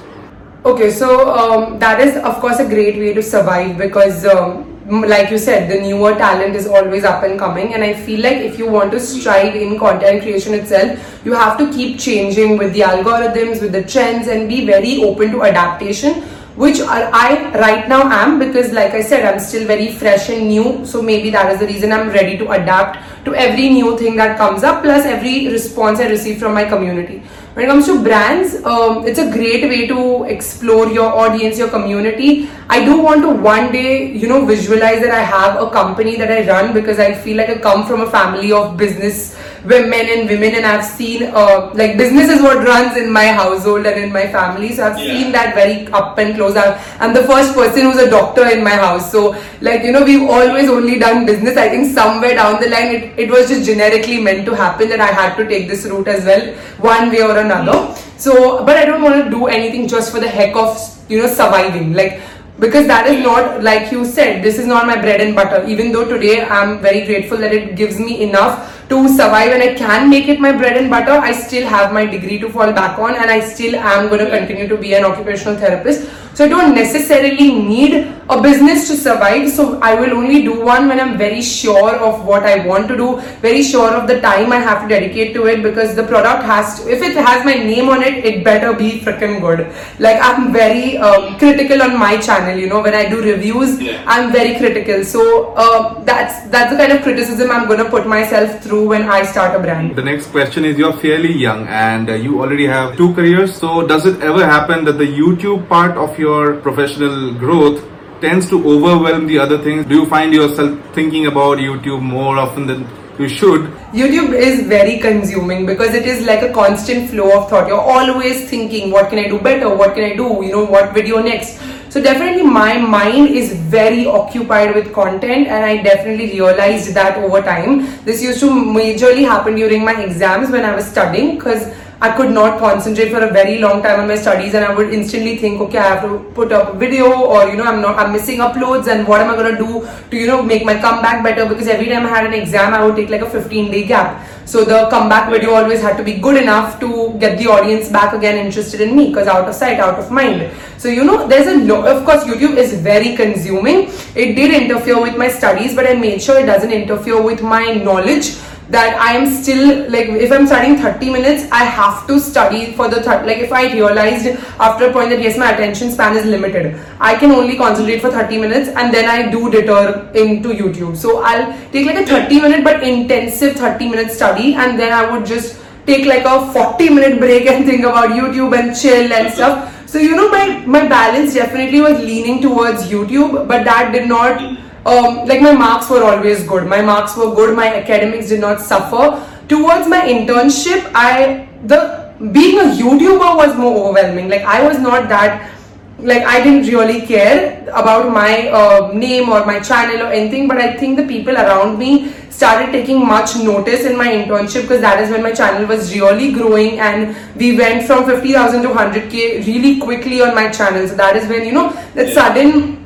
Okay 0.64 0.91
so 0.91 1.31
um, 1.31 1.79
that 1.79 2.00
is 2.00 2.17
of 2.17 2.41
course 2.41 2.59
a 2.59 2.69
great 2.69 2.99
way 2.99 3.14
to 3.14 3.23
survive 3.23 3.79
because 3.79 4.26
um, 4.26 4.68
like 4.88 5.31
you 5.31 5.38
said, 5.38 5.70
the 5.70 5.81
newer 5.81 6.14
talent 6.14 6.56
is 6.56 6.67
always 6.67 7.05
up 7.05 7.23
and 7.23 7.38
coming. 7.38 7.75
And 7.75 7.85
I 7.85 7.93
feel 7.93 8.23
like 8.23 8.38
if 8.38 8.58
you 8.58 8.67
want 8.67 8.90
to 8.93 9.00
strive 9.00 9.55
in 9.55 9.79
content 9.79 10.23
creation 10.23 10.55
itself, 10.55 10.99
you 11.25 11.32
have 11.32 11.58
to 11.58 11.70
keep 11.73 11.99
changing 12.00 12.56
with 12.56 12.73
the 12.73 12.81
algorithms, 12.81 13.61
with 13.61 13.73
the 13.73 13.85
trends, 13.85 14.29
and 14.29 14.49
be 14.49 14.64
very 14.64 15.02
open 15.02 15.31
to 15.32 15.43
adaptation 15.43 16.25
which 16.58 16.81
I 16.81 17.52
right 17.56 17.88
now 17.88 18.02
am 18.11 18.40
because 18.40 18.73
like 18.73 18.93
I 18.93 19.00
said 19.00 19.25
I'm 19.25 19.38
still 19.38 19.64
very 19.64 19.93
fresh 19.93 20.29
and 20.29 20.49
new 20.49 20.85
so 20.85 21.00
maybe 21.00 21.31
that 21.31 21.52
is 21.52 21.61
the 21.61 21.67
reason 21.67 21.93
I'm 21.93 22.08
ready 22.08 22.37
to 22.38 22.50
adapt 22.50 22.99
to 23.26 23.35
every 23.37 23.69
new 23.69 23.96
thing 23.96 24.17
that 24.17 24.37
comes 24.37 24.64
up 24.64 24.82
plus 24.82 25.06
every 25.06 25.46
response 25.46 26.00
I 26.00 26.08
receive 26.08 26.40
from 26.40 26.55
my 26.55 26.64
community 26.64 27.23
when 27.59 27.67
it 27.67 27.71
comes 27.71 27.87
to 27.87 28.01
brands 28.05 28.55
um, 28.65 29.05
it's 29.05 29.19
a 29.19 29.29
great 29.33 29.65
way 29.69 29.85
to 29.89 30.23
explore 30.33 30.87
your 30.87 31.07
audience 31.23 31.59
your 31.59 31.69
community. 31.69 32.49
I 32.69 32.85
do 32.85 33.01
want 33.03 33.23
to 33.23 33.31
one 33.31 33.73
day 33.73 34.13
you 34.13 34.29
know 34.29 34.47
visualize 34.47 35.01
that 35.01 35.11
I 35.11 35.25
have 35.25 35.61
a 35.61 35.69
company 35.69 36.15
that 36.19 36.31
I 36.31 36.47
run 36.47 36.73
because 36.73 37.01
I 37.01 37.15
feel 37.15 37.37
like 37.37 37.49
I 37.49 37.59
come 37.59 37.85
from 37.85 38.03
a 38.03 38.11
family 38.13 38.53
of 38.53 38.77
business 38.77 39.37
women 39.69 40.09
and 40.12 40.29
women 40.29 40.55
and 40.55 40.67
I've 40.67 40.85
seen 40.85 41.25
uh, 41.25 41.70
like 41.75 41.97
business 41.99 42.31
is 42.31 42.41
what 42.43 42.65
runs 42.67 42.97
in 42.97 43.12
my 43.12 43.26
household 43.26 43.87
and 43.87 44.00
in 44.03 44.12
my 44.12 44.26
family. 44.32 44.73
So 44.75 44.87
I've 44.87 44.99
yeah. 44.99 45.05
seen 45.05 45.32
that 45.32 45.55
very 45.55 45.87
up 45.88 46.19
and 46.19 46.35
close. 46.37 46.56
I'm 46.56 47.12
the 47.12 47.25
first 47.25 47.55
person 47.55 47.82
who's 47.82 47.99
a 47.99 48.09
doctor 48.11 48.47
in 48.49 48.65
my 48.65 48.76
house. 48.85 49.11
So 49.12 49.37
like 49.61 49.82
you 49.82 49.93
know 49.93 50.05
we've 50.05 50.29
always 50.29 50.69
only 50.69 50.99
done 50.99 51.26
business. 51.26 51.56
I 51.56 51.69
think 51.69 51.93
somewhere 51.94 52.35
down 52.35 52.61
the 52.61 52.70
line 52.70 52.94
it, 52.94 53.19
it 53.19 53.31
was 53.31 53.49
just 53.49 53.67
generically 53.67 54.23
meant 54.23 54.47
to 54.47 54.55
happen 54.55 54.88
that 54.88 55.00
I 55.00 55.12
had 55.20 55.37
to 55.37 55.47
take 55.47 55.69
this 55.69 55.85
route 55.85 56.09
as 56.09 56.25
well 56.25 56.55
one 56.94 57.11
way 57.11 57.23
or 57.23 57.37
another. 57.37 57.94
So 58.17 58.64
but 58.64 58.76
I 58.76 58.85
don't 58.87 59.03
want 59.03 59.23
to 59.23 59.31
do 59.31 59.47
anything 59.47 59.87
just 59.87 60.12
for 60.12 60.21
the 60.21 60.29
heck 60.29 60.56
of 60.56 60.76
you 61.09 61.23
know 61.23 61.29
surviving. 61.29 61.93
Like 61.93 62.21
because 62.59 62.88
that 62.88 63.06
is 63.06 63.23
not 63.23 63.62
like 63.62 63.93
you 63.93 64.05
said 64.05 64.43
this 64.43 64.59
is 64.59 64.67
not 64.67 64.87
my 64.87 65.00
bread 65.00 65.21
and 65.21 65.35
butter. 65.35 65.64
Even 65.67 65.93
though 65.93 66.09
today 66.09 66.43
i'm 66.43 66.81
very 66.81 67.05
grateful 67.06 67.38
that 67.38 67.53
it 67.53 67.76
gives 67.76 68.00
me 68.00 68.23
enough 68.23 68.78
to 68.88 69.08
survive 69.08 69.52
and 69.52 69.62
I 69.62 69.75
can 69.75 70.08
make 70.08 70.29
it 70.29 70.40
my 70.40 70.52
bread 70.52 70.76
and 70.76 70.88
butter, 70.90 71.12
I 71.12 71.32
still 71.32 71.67
have 71.67 71.93
my 71.93 72.06
degree 72.06 72.38
to 72.38 72.49
fall 72.49 72.73
back 72.73 72.99
on 72.99 73.14
and 73.14 73.31
I 73.31 73.40
still 73.40 73.76
am 73.76 74.08
going 74.08 74.25
to 74.25 74.31
continue 74.31 74.67
to 74.69 74.76
be 74.76 74.94
an 74.94 75.05
occupational 75.05 75.56
therapist. 75.56 76.08
So 76.35 76.44
I 76.44 76.49
don't 76.49 76.75
necessarily 76.75 77.52
need 77.52 78.14
a 78.31 78.40
business 78.40 78.87
to 78.88 78.96
survive. 78.96 79.50
So 79.50 79.81
I 79.81 79.94
will 80.00 80.17
only 80.17 80.43
do 80.43 80.64
one 80.64 80.87
when 80.88 81.00
I'm 81.00 81.19
very 81.19 81.43
sure 81.43 81.96
of 81.96 82.25
what 82.25 82.44
I 82.44 82.64
want 82.64 82.87
to 82.88 82.96
do, 82.96 83.20
very 83.40 83.62
sure 83.62 83.90
of 83.90 84.06
the 84.06 84.20
time 84.20 84.52
I 84.52 84.58
have 84.58 84.82
to 84.82 84.88
dedicate 84.88 85.35
to 85.35 85.46
it 85.46 85.64
because 85.64 85.96
the 85.96 86.05
product 86.05 86.44
has 86.44 86.81
to, 86.81 86.88
if 86.88 87.02
it 87.02 87.17
has 87.17 87.44
my 87.44 87.55
name 87.55 87.88
on 87.88 88.02
it, 88.02 88.25
it 88.25 88.44
better 88.44 88.73
be 88.73 89.00
freaking 89.00 89.40
good. 89.40 89.67
Like 89.99 90.19
I'm 90.23 90.52
very 90.52 90.96
um, 90.99 91.38
critical 91.38 91.82
on 91.82 91.99
my 91.99 92.19
channel, 92.19 92.56
you 92.56 92.69
know, 92.69 92.82
when 92.82 92.94
I 92.94 93.09
do 93.09 93.21
reviews, 93.21 93.80
yeah. 93.80 94.04
I'm 94.07 94.30
very 94.30 94.57
critical. 94.59 95.04
So 95.04 95.54
uh, 95.54 96.04
that's, 96.04 96.49
that's 96.50 96.71
the 96.71 96.78
kind 96.78 96.92
of 96.92 97.02
criticism 97.02 97.50
I'm 97.50 97.66
going 97.66 97.80
to 97.80 97.90
put 97.90 98.07
myself 98.07 98.62
through 98.62 98.77
when 98.85 99.02
I 99.08 99.23
start 99.25 99.54
a 99.54 99.62
brand. 99.62 99.97
The 99.97 100.02
next 100.02 100.26
question 100.26 100.64
is 100.64 100.78
you're 100.78 100.97
fairly 100.97 101.32
young 101.32 101.66
and 101.68 102.11
uh, 102.11 102.14
you 102.14 102.40
already 102.40 102.66
have 102.66 102.97
two 102.97 103.14
careers. 103.14 103.54
So 103.54 103.87
does 103.87 104.06
it 104.06 104.20
ever 104.20 104.44
happen 104.44 104.85
that 104.85 104.99
the 104.99 105.06
YouTube 105.06 105.68
part 105.68 105.97
of 105.97 106.18
your 106.18 106.56
professional 106.61 107.32
growth 107.35 107.85
tends 108.20 108.49
to 108.50 108.58
overwhelm 108.68 109.26
the 109.26 109.38
other 109.38 109.58
things? 109.58 109.87
Do 109.87 109.94
you 109.94 110.06
find 110.06 110.32
yourself 110.32 110.78
thinking 110.94 111.26
about 111.26 111.58
YouTube 111.58 112.02
more 112.02 112.37
often 112.37 112.66
than 112.66 112.87
you 113.18 113.28
should? 113.28 113.62
YouTube 113.92 114.32
is 114.32 114.66
very 114.66 114.99
consuming 114.99 115.66
because 115.66 115.94
it 115.94 116.06
is 116.06 116.26
like 116.26 116.42
a 116.42 116.52
constant 116.52 117.11
flow 117.11 117.40
of 117.40 117.49
thought. 117.49 117.68
You're 117.68 117.80
always 117.80 118.49
thinking, 118.49 118.90
what 118.90 119.11
can 119.11 119.18
I 119.18 119.28
do 119.28 119.38
better? 119.38 119.75
What 119.75 119.94
can 119.94 120.04
I 120.04 120.14
do? 120.14 120.40
You 120.42 120.52
know, 120.52 120.64
what 120.64 120.94
video 120.94 121.20
next? 121.20 121.61
So 121.90 122.02
definitely 122.02 122.42
my 122.42 122.76
mind 122.76 123.28
is 123.28 123.54
very 123.54 124.07
occupied 124.07 124.75
with 124.75 124.92
content 124.92 125.47
and 125.49 125.64
I 125.64 125.83
definitely 125.83 126.33
realized 126.33 126.92
that 126.95 127.16
over 127.16 127.40
time. 127.40 127.87
This 128.04 128.23
used 128.23 128.40
to 128.40 128.50
majorly 128.50 129.25
happen 129.25 129.54
during 129.54 129.85
my 129.85 129.99
exams 130.02 130.50
when 130.50 130.64
I 130.64 130.75
was 130.75 130.87
studying 130.87 131.37
because 131.37 131.73
I 132.00 132.17
could 132.17 132.31
not 132.31 132.61
concentrate 132.61 133.11
for 133.11 133.19
a 133.19 133.33
very 133.33 133.59
long 133.59 133.83
time 133.83 133.99
on 133.99 134.07
my 134.07 134.14
studies 134.14 134.55
and 134.55 134.64
I 134.64 134.73
would 134.73 134.95
instantly 134.95 135.37
think, 135.37 135.61
okay, 135.62 135.78
I 135.78 135.95
have 135.97 136.02
to 136.02 136.31
put 136.33 136.52
up 136.52 136.75
a 136.75 136.78
video 136.78 137.11
or, 137.11 137.49
you 137.49 137.57
know, 137.57 137.64
I'm 137.64 137.83
not, 137.83 137.99
I'm 137.99 138.12
missing 138.12 138.38
uploads 138.38 138.87
and 138.87 139.05
what 139.09 139.21
am 139.21 139.31
I 139.31 139.35
going 139.35 139.57
to 139.57 139.59
do 139.59 139.88
to, 140.11 140.17
you 140.17 140.28
know, 140.28 140.40
make 140.40 140.64
my 140.64 140.78
comeback 140.78 141.25
better 141.25 141.45
because 141.45 141.67
every 141.67 141.87
time 141.87 142.07
I 142.07 142.11
had 142.11 142.26
an 142.26 142.35
exam, 142.35 142.73
I 142.73 142.87
would 142.87 142.95
take 142.95 143.09
like 143.09 143.23
a 143.23 143.28
15 143.28 143.73
day 143.73 143.85
gap. 143.85 144.25
So 144.45 144.64
the 144.64 144.88
comeback 144.90 145.28
video 145.28 145.55
always 145.55 145.83
had 145.83 145.97
to 145.97 146.05
be 146.05 146.19
good 146.19 146.40
enough 146.40 146.78
to 146.78 147.19
get 147.19 147.37
the 147.37 147.49
audience 147.49 147.88
back 147.88 148.14
again 148.14 148.47
interested 148.47 148.81
in 148.81 148.97
me 148.97 149.09
because 149.09 149.26
out 149.26 149.49
of 149.49 149.55
sight, 149.57 149.81
out 149.81 149.99
of 149.99 150.12
mind. 150.12 150.52
So, 150.76 150.87
you 150.87 151.02
know, 151.02 151.26
there's 151.26 151.49
a 151.49 151.64
lot, 151.64 151.88
of 151.88 152.05
course, 152.05 152.23
YouTube 152.23 152.59
is 152.59 152.75
very 152.75 153.17
consuming. 153.17 153.90
It 154.14 154.37
did 154.37 154.62
interfere 154.62 155.02
with 155.02 155.17
my 155.17 155.28
studies, 155.28 155.75
but 155.75 155.85
I 155.85 155.95
made 155.95 156.23
sure 156.23 156.38
it 156.38 156.47
doesn't 156.47 156.71
interfere 156.71 157.21
with 157.21 157.43
my 157.43 157.75
knowledge 157.75 158.38
that 158.71 158.99
I 159.01 159.13
am 159.17 159.27
still 159.31 159.91
like 159.91 160.09
if 160.09 160.31
I'm 160.31 160.47
studying 160.47 160.77
30 160.77 161.11
minutes, 161.11 161.51
I 161.51 161.65
have 161.65 162.07
to 162.07 162.21
study 162.21 162.73
for 162.73 162.89
the 162.89 163.03
third. 163.03 163.27
Like 163.27 163.39
if 163.39 163.53
I 163.53 163.73
realized 163.73 164.27
after 164.61 164.91
a 164.91 164.93
point 164.93 165.11
that 165.11 165.23
yes, 165.23 165.39
my 165.39 165.53
attention 165.53 165.91
span 165.91 166.17
is 166.17 166.27
limited, 166.27 166.79
I 167.01 167.17
can 167.17 167.33
only 167.33 167.57
concentrate 167.57 168.01
for 168.01 168.11
30 168.11 168.39
minutes, 168.39 168.69
and 168.69 168.93
then 168.93 169.09
I 169.09 169.31
do 169.31 169.51
deter 169.51 170.11
into 170.15 170.51
YouTube. 170.51 170.97
So 170.97 171.23
I'll 171.23 171.53
take 171.71 171.87
like 171.87 171.97
a 171.97 172.07
30 172.07 172.41
minute 172.41 172.65
but 172.65 172.83
intensive 172.83 173.57
30 173.57 173.89
minute 173.89 174.13
study, 174.13 174.55
and 174.55 174.79
then 174.79 174.93
I 174.93 175.11
would 175.11 175.25
just 175.25 175.61
take 175.87 176.05
like 176.05 176.27
a 176.27 176.53
40 176.53 176.91
minute 176.91 177.19
break 177.19 177.47
and 177.47 177.65
think 177.65 177.81
about 177.81 178.11
YouTube 178.11 178.59
and 178.59 178.79
chill 178.79 179.13
and 179.13 179.33
stuff. 179.33 179.75
So 179.89 179.99
you 179.99 180.15
know 180.15 180.31
my 180.31 180.63
my 180.67 180.87
balance 180.87 181.33
definitely 181.33 181.81
was 181.81 181.99
leaning 182.01 182.43
towards 182.43 182.91
YouTube, 182.91 183.49
but 183.49 183.65
that 183.65 183.93
did 183.93 184.09
not 184.09 184.59
um, 184.87 185.26
like 185.26 185.40
my 185.40 185.52
marks 185.52 185.90
were 185.90 186.02
always 186.02 186.47
good. 186.47 186.66
My 186.66 186.80
marks 186.82 187.16
were 187.16 187.35
good. 187.35 187.56
My 187.56 187.75
academics 187.75 188.28
did 188.28 188.40
not 188.40 188.61
suffer. 188.61 189.25
Towards 189.49 189.88
my 189.88 190.00
internship, 190.00 190.90
I 190.94 191.49
the 191.64 192.14
being 192.32 192.58
a 192.58 192.62
YouTuber 192.62 193.37
was 193.37 193.56
more 193.56 193.88
overwhelming. 193.88 194.28
Like 194.28 194.42
I 194.42 194.66
was 194.66 194.78
not 194.78 195.08
that 195.08 195.52
like 195.99 196.23
I 196.23 196.42
didn't 196.42 196.73
really 196.73 197.06
care 197.06 197.64
about 197.75 198.12
my 198.12 198.49
uh, 198.49 198.92
name 198.92 199.28
or 199.28 199.44
my 199.44 199.58
channel 199.61 200.06
or 200.06 200.12
anything, 200.12 200.47
but 200.47 200.58
I 200.58 200.76
think 200.76 200.97
the 200.97 201.06
people 201.06 201.35
around 201.35 201.78
me 201.78 202.12
started 202.30 202.70
taking 202.70 203.04
much 203.04 203.35
notice 203.37 203.85
in 203.85 203.97
my 203.97 204.06
internship 204.06 204.62
because 204.62 204.80
that 204.80 205.02
is 205.02 205.11
when 205.11 205.25
my 205.25 205.32
channel 205.32 205.66
was 205.66 205.92
really 205.92 206.32
growing 206.32 206.78
and 206.78 207.16
we 207.35 207.56
went 207.56 207.85
from 207.85 208.06
50,000 208.06 208.62
to 208.62 208.68
100k 208.68 209.44
really 209.44 209.80
quickly 209.80 210.23
on 210.23 210.37
my 210.37 210.49
channel. 210.49 210.87
So 210.87 210.94
that 210.94 211.16
is 211.16 211.28
when 211.28 211.44
you 211.44 211.52
know 211.52 211.73
that 211.94 212.12
sudden 212.14 212.77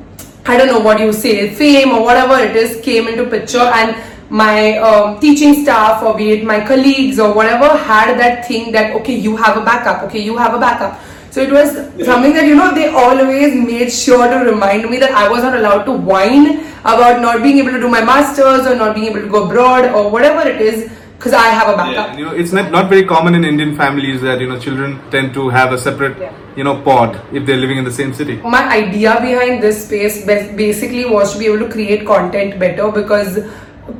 I 0.45 0.57
don't 0.57 0.67
know 0.67 0.81
what 0.81 0.99
you 0.99 1.13
say, 1.13 1.55
fame 1.55 1.91
or 1.91 2.03
whatever 2.03 2.39
it 2.39 2.57
is 2.57 2.81
came 2.81 3.07
into 3.07 3.27
picture 3.27 3.59
and 3.59 3.97
my 4.29 4.79
um, 4.79 5.21
teaching 5.21 5.63
staff 5.63 6.03
or 6.03 6.17
be 6.17 6.31
it 6.33 6.45
my 6.45 6.67
colleagues 6.67 7.19
or 7.21 7.35
whatever 7.35 7.69
had 7.77 8.19
that 8.19 8.49
thing 8.49 8.73
that 8.73 8.97
okay 8.97 9.15
you 9.15 9.37
have 9.37 9.59
a 9.59 9.65
backup 9.65 10.03
okay 10.05 10.21
you 10.21 10.39
have 10.39 10.55
a 10.55 10.59
backup 10.59 10.99
so 11.31 11.43
it 11.43 11.53
was 11.53 11.75
something 12.07 12.33
that 12.33 12.47
you 12.47 12.55
know 12.55 12.75
they 12.75 12.89
always 12.89 13.55
made 13.55 13.93
sure 13.93 14.27
to 14.29 14.51
remind 14.51 14.89
me 14.89 14.99
that 14.99 15.13
I 15.13 15.29
was 15.29 15.43
not 15.43 15.55
allowed 15.55 15.85
to 15.85 15.93
whine 15.93 16.61
about 16.81 17.21
not 17.21 17.43
being 17.43 17.59
able 17.59 17.73
to 17.73 17.81
do 17.81 17.89
my 17.89 18.03
masters 18.03 18.67
or 18.67 18.75
not 18.75 18.95
being 18.95 19.07
able 19.07 19.21
to 19.21 19.29
go 19.29 19.45
abroad 19.45 19.85
or 19.95 20.11
whatever 20.11 20.49
it 20.49 20.61
is 20.61 20.91
because 21.17 21.35
I 21.35 21.49
have 21.49 21.73
a 21.73 21.77
backup. 21.77 22.09
Yeah, 22.09 22.17
you 22.19 22.25
know, 22.25 22.33
it's 22.35 22.53
not, 22.53 22.73
not 22.73 22.89
very 22.89 23.05
common 23.05 23.35
in 23.35 23.45
Indian 23.45 23.77
families 23.77 24.21
that 24.23 24.41
you 24.41 24.49
know 24.49 24.59
children 24.59 24.99
tend 25.11 25.35
to 25.35 25.49
have 25.51 25.73
a 25.73 25.79
separate 25.79 26.19
yeah. 26.19 26.35
You 26.57 26.65
know 26.65 26.81
pod 26.83 27.21
if 27.33 27.47
they're 27.47 27.57
living 27.57 27.79
in 27.79 27.85
the 27.85 27.93
same 27.93 28.13
city. 28.15 28.37
My 28.37 28.69
idea 28.69 29.21
behind 29.21 29.63
this 29.63 29.87
space 29.87 30.25
basically 30.25 31.05
was 31.05 31.33
to 31.33 31.39
be 31.39 31.47
able 31.47 31.61
to 31.67 31.71
create 31.71 32.07
content 32.07 32.59
better 32.59 32.91
because 32.91 33.39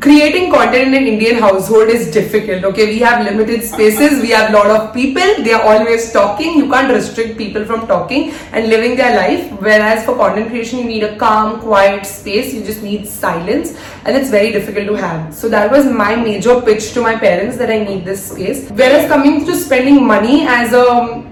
creating 0.01 0.53
content 0.53 0.89
in 0.89 0.95
an 0.95 1.07
Indian 1.07 1.41
household 1.41 1.89
is 1.89 2.11
difficult. 2.13 2.65
Okay, 2.65 2.87
we 2.87 2.99
have 3.01 3.25
limited 3.25 3.65
spaces, 3.65 4.21
we 4.21 4.31
have 4.31 4.51
a 4.51 4.53
lot 4.53 4.71
of 4.71 4.95
people, 4.95 5.23
they 5.43 5.53
are 5.53 5.63
always 5.63 6.13
talking. 6.13 6.57
You 6.57 6.69
can't 6.71 6.93
restrict 6.93 7.37
people 7.37 7.65
from 7.65 7.87
talking 7.87 8.31
and 8.53 8.69
living 8.69 8.97
their 8.97 9.17
life. 9.17 9.51
Whereas 9.61 10.05
for 10.05 10.17
content 10.17 10.49
creation, 10.51 10.81
you 10.81 10.85
need 10.85 11.03
a 11.03 11.17
calm, 11.17 11.61
quiet 11.61 12.07
space, 12.07 12.55
you 12.55 12.63
just 12.63 12.83
need 12.83 13.09
silence, 13.09 13.77
and 14.05 14.17
it's 14.17 14.31
very 14.31 14.53
difficult 14.53 14.87
to 14.87 14.95
have. 14.95 15.35
So, 15.35 15.49
that 15.49 15.71
was 15.71 15.87
my 15.87 16.15
major 16.15 16.61
pitch 16.61 16.93
to 16.93 17.03
my 17.03 17.17
parents 17.17 17.57
that 17.57 17.71
I 17.71 17.83
need 17.83 18.05
this 18.05 18.31
space. 18.31 18.71
Whereas 18.71 19.09
coming 19.09 19.45
to 19.47 19.57
spending 19.57 20.07
money 20.07 20.47
as 20.47 20.73
a 20.73 21.32